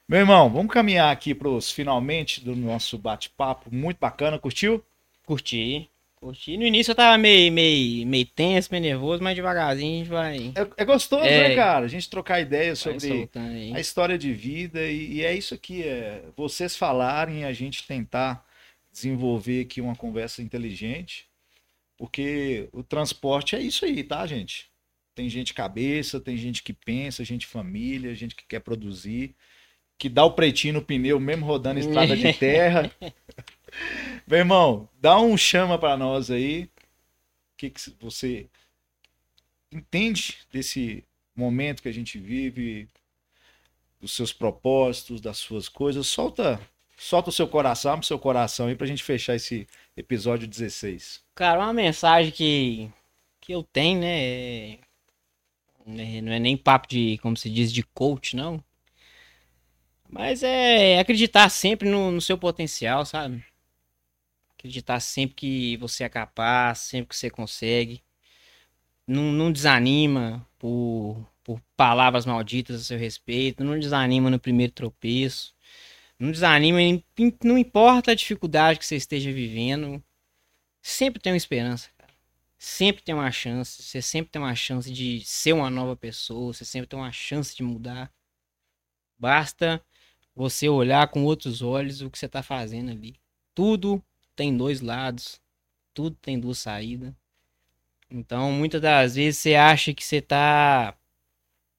[0.10, 3.70] Meu irmão, vamos caminhar aqui pros finalmente do nosso bate-papo.
[3.72, 4.40] Muito bacana.
[4.40, 4.84] Curtiu?
[5.24, 5.88] Curti.
[6.22, 6.56] Curti.
[6.56, 10.54] No início eu tava meio, meio, meio tenso, meio nervoso, mas devagarzinho a gente vai.
[10.56, 11.84] É, é gostoso, é, né, cara?
[11.84, 13.28] A gente trocar ideias sobre
[13.74, 18.46] a história de vida e, e, é isso aqui, é vocês falarem, a gente tentar
[18.92, 21.28] desenvolver aqui uma conversa inteligente,
[21.98, 24.70] porque o transporte é isso aí, tá, gente?
[25.16, 29.36] Tem gente cabeça, tem gente que pensa, gente família, gente que quer produzir,
[30.02, 32.92] que dá o pretinho no pneu mesmo rodando estrada de terra.
[34.26, 36.64] Meu irmão, dá um chama para nós aí.
[36.64, 38.48] O que, que você
[39.72, 41.04] entende desse
[41.36, 42.88] momento que a gente vive,
[44.00, 46.08] dos seus propósitos, das suas coisas?
[46.08, 46.60] Solta,
[46.98, 51.22] solta o seu coração, o seu coração aí pra gente fechar esse episódio 16.
[51.36, 52.90] Cara, uma mensagem que
[53.40, 54.80] que eu tenho, né, é,
[55.86, 58.64] né, não é nem papo de, como se diz, de coach, não.
[60.12, 63.44] Mas é acreditar sempre no, no seu potencial, sabe?
[64.58, 68.04] Acreditar sempre que você é capaz, sempre que você consegue.
[69.08, 73.64] Não, não desanima por, por palavras malditas a seu respeito.
[73.64, 75.56] Não desanima no primeiro tropeço.
[76.20, 76.80] Não desanima,
[77.44, 80.04] não importa a dificuldade que você esteja vivendo.
[80.82, 82.14] Sempre tem uma esperança, cara.
[82.60, 83.82] Sempre tem uma chance.
[83.82, 86.54] Você sempre tem uma chance de ser uma nova pessoa.
[86.54, 88.12] Você sempre tem uma chance de mudar.
[89.18, 89.82] Basta
[90.36, 93.16] você olhar com outros olhos o que você está fazendo ali.
[93.54, 94.04] Tudo
[94.36, 95.42] tem dois lados,
[95.94, 97.14] tudo tem duas saídas.
[98.10, 100.96] Então, muitas das vezes você acha que você tá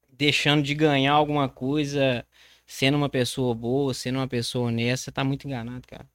[0.09, 2.25] deixando de ganhar alguma coisa
[2.65, 6.07] sendo uma pessoa boa, sendo uma pessoa honesta, você tá muito enganado, cara.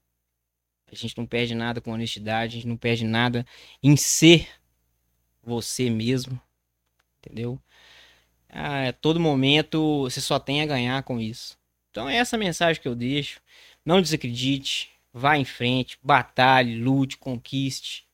[0.91, 3.47] A gente não perde nada com honestidade, a gente não perde nada
[3.82, 4.49] em ser
[5.43, 6.41] você mesmo,
[7.18, 7.61] entendeu?
[8.49, 11.57] A todo momento você só tem a ganhar com isso.
[11.99, 13.40] Então é essa mensagem que eu deixo.
[13.84, 18.07] Não desacredite, vá em frente, batalhe, lute, conquiste.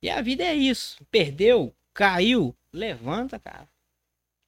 [0.00, 0.96] E a vida é isso.
[1.10, 3.68] Perdeu, caiu, levanta, cara.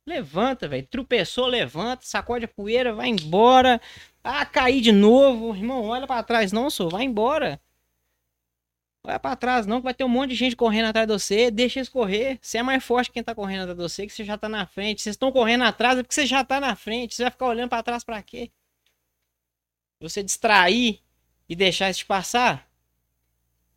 [0.07, 0.87] Levanta, velho.
[0.87, 3.79] Tropeçou, levanta, sacode a poeira, vai embora.
[4.23, 5.55] Ah, cair de novo.
[5.55, 7.61] Irmão, olha para trás, não, sou, vai embora.
[9.07, 11.51] Olha para trás, não, que vai ter um monte de gente correndo atrás de você.
[11.51, 12.39] Deixa eles correr.
[12.41, 14.49] Você é mais forte que quem tá correndo atrás de você, que você já tá
[14.49, 15.03] na frente.
[15.03, 17.15] Vocês estão correndo atrás é porque você já tá na frente.
[17.15, 18.51] Você vai ficar olhando para trás para quê?
[20.01, 21.01] Você distrair
[21.47, 22.67] e deixar isso passar?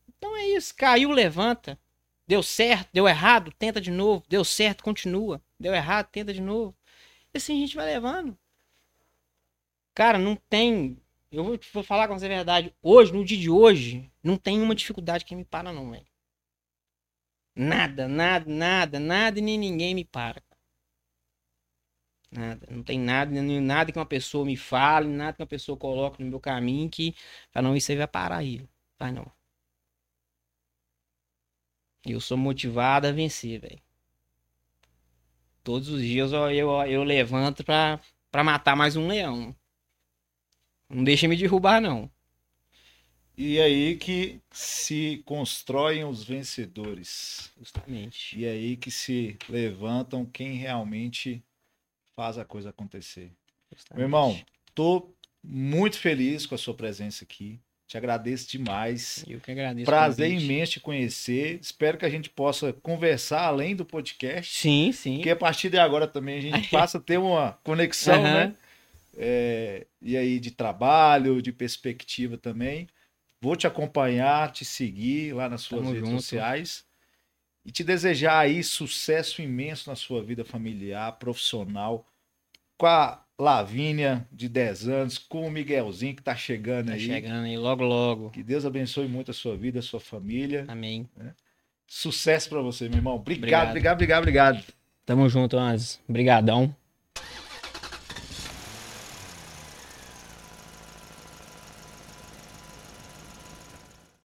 [0.07, 0.73] Então é isso.
[0.73, 1.78] Caiu, levanta.
[2.25, 4.23] Deu certo, deu errado, tenta de novo.
[4.30, 5.41] Deu certo, continua.
[5.59, 6.73] Deu errado, tenta de novo.
[7.34, 8.38] E assim a gente vai levando.
[9.93, 10.97] Cara, não tem.
[11.32, 12.73] Eu vou, vou falar com você a verdade.
[12.82, 16.05] Hoje, no dia de hoje, não tem uma dificuldade que me para, não, velho.
[17.55, 20.41] Nada, nada, nada, nada e nem ninguém me para.
[22.32, 22.67] Nada.
[22.69, 26.30] Não tem nada, nada que uma pessoa me fale, nada que uma pessoa coloque no
[26.30, 27.15] meu caminho que
[27.51, 28.67] fala, não, isso aí vai parar aí.
[28.99, 29.32] Vai não.
[32.05, 33.82] Eu sou motivado a vencer, velho.
[35.63, 37.99] Todos os dias eu, eu, eu levanto pra,
[38.32, 39.55] pra matar mais um leão.
[40.89, 42.09] Não deixa me derrubar, não.
[43.38, 47.51] E aí que se constroem os vencedores.
[47.59, 48.38] Justamente.
[48.38, 51.43] E aí que se levantam quem realmente
[52.15, 53.31] faz a coisa acontecer.
[53.71, 53.97] Justamente.
[53.99, 54.41] Meu irmão,
[54.73, 55.13] tô
[55.43, 57.59] muito feliz com a sua presença aqui.
[57.88, 59.23] Te agradeço demais.
[59.27, 59.85] Eu que agradeço.
[59.85, 61.59] Prazer imenso te conhecer.
[61.61, 64.59] Espero que a gente possa conversar além do podcast.
[64.59, 65.15] Sim, sim.
[65.17, 68.23] Porque a partir de agora também a gente passa a ter uma conexão, uhum.
[68.23, 68.55] né?
[69.18, 72.88] É, e aí de trabalho, de perspectiva também.
[73.41, 76.22] Vou te acompanhar, te seguir lá nas suas Tamo redes junto.
[76.22, 76.86] sociais
[77.65, 82.07] e te desejar aí sucesso imenso na sua vida familiar, profissional,
[82.78, 86.99] com a Lavínia, de 10 anos, com o Miguelzinho, que tá chegando tá aí.
[86.99, 88.30] chegando aí, logo, logo.
[88.32, 90.65] Que Deus abençoe muito a sua vida, a sua família.
[90.68, 91.07] Amém.
[91.15, 91.34] Né?
[91.86, 93.15] Sucesso para você, meu irmão.
[93.15, 94.63] Obrigado, obrigado, obrigado, obrigado.
[95.05, 96.01] Tamo junto, Anz.
[96.07, 96.76] Obrigadão.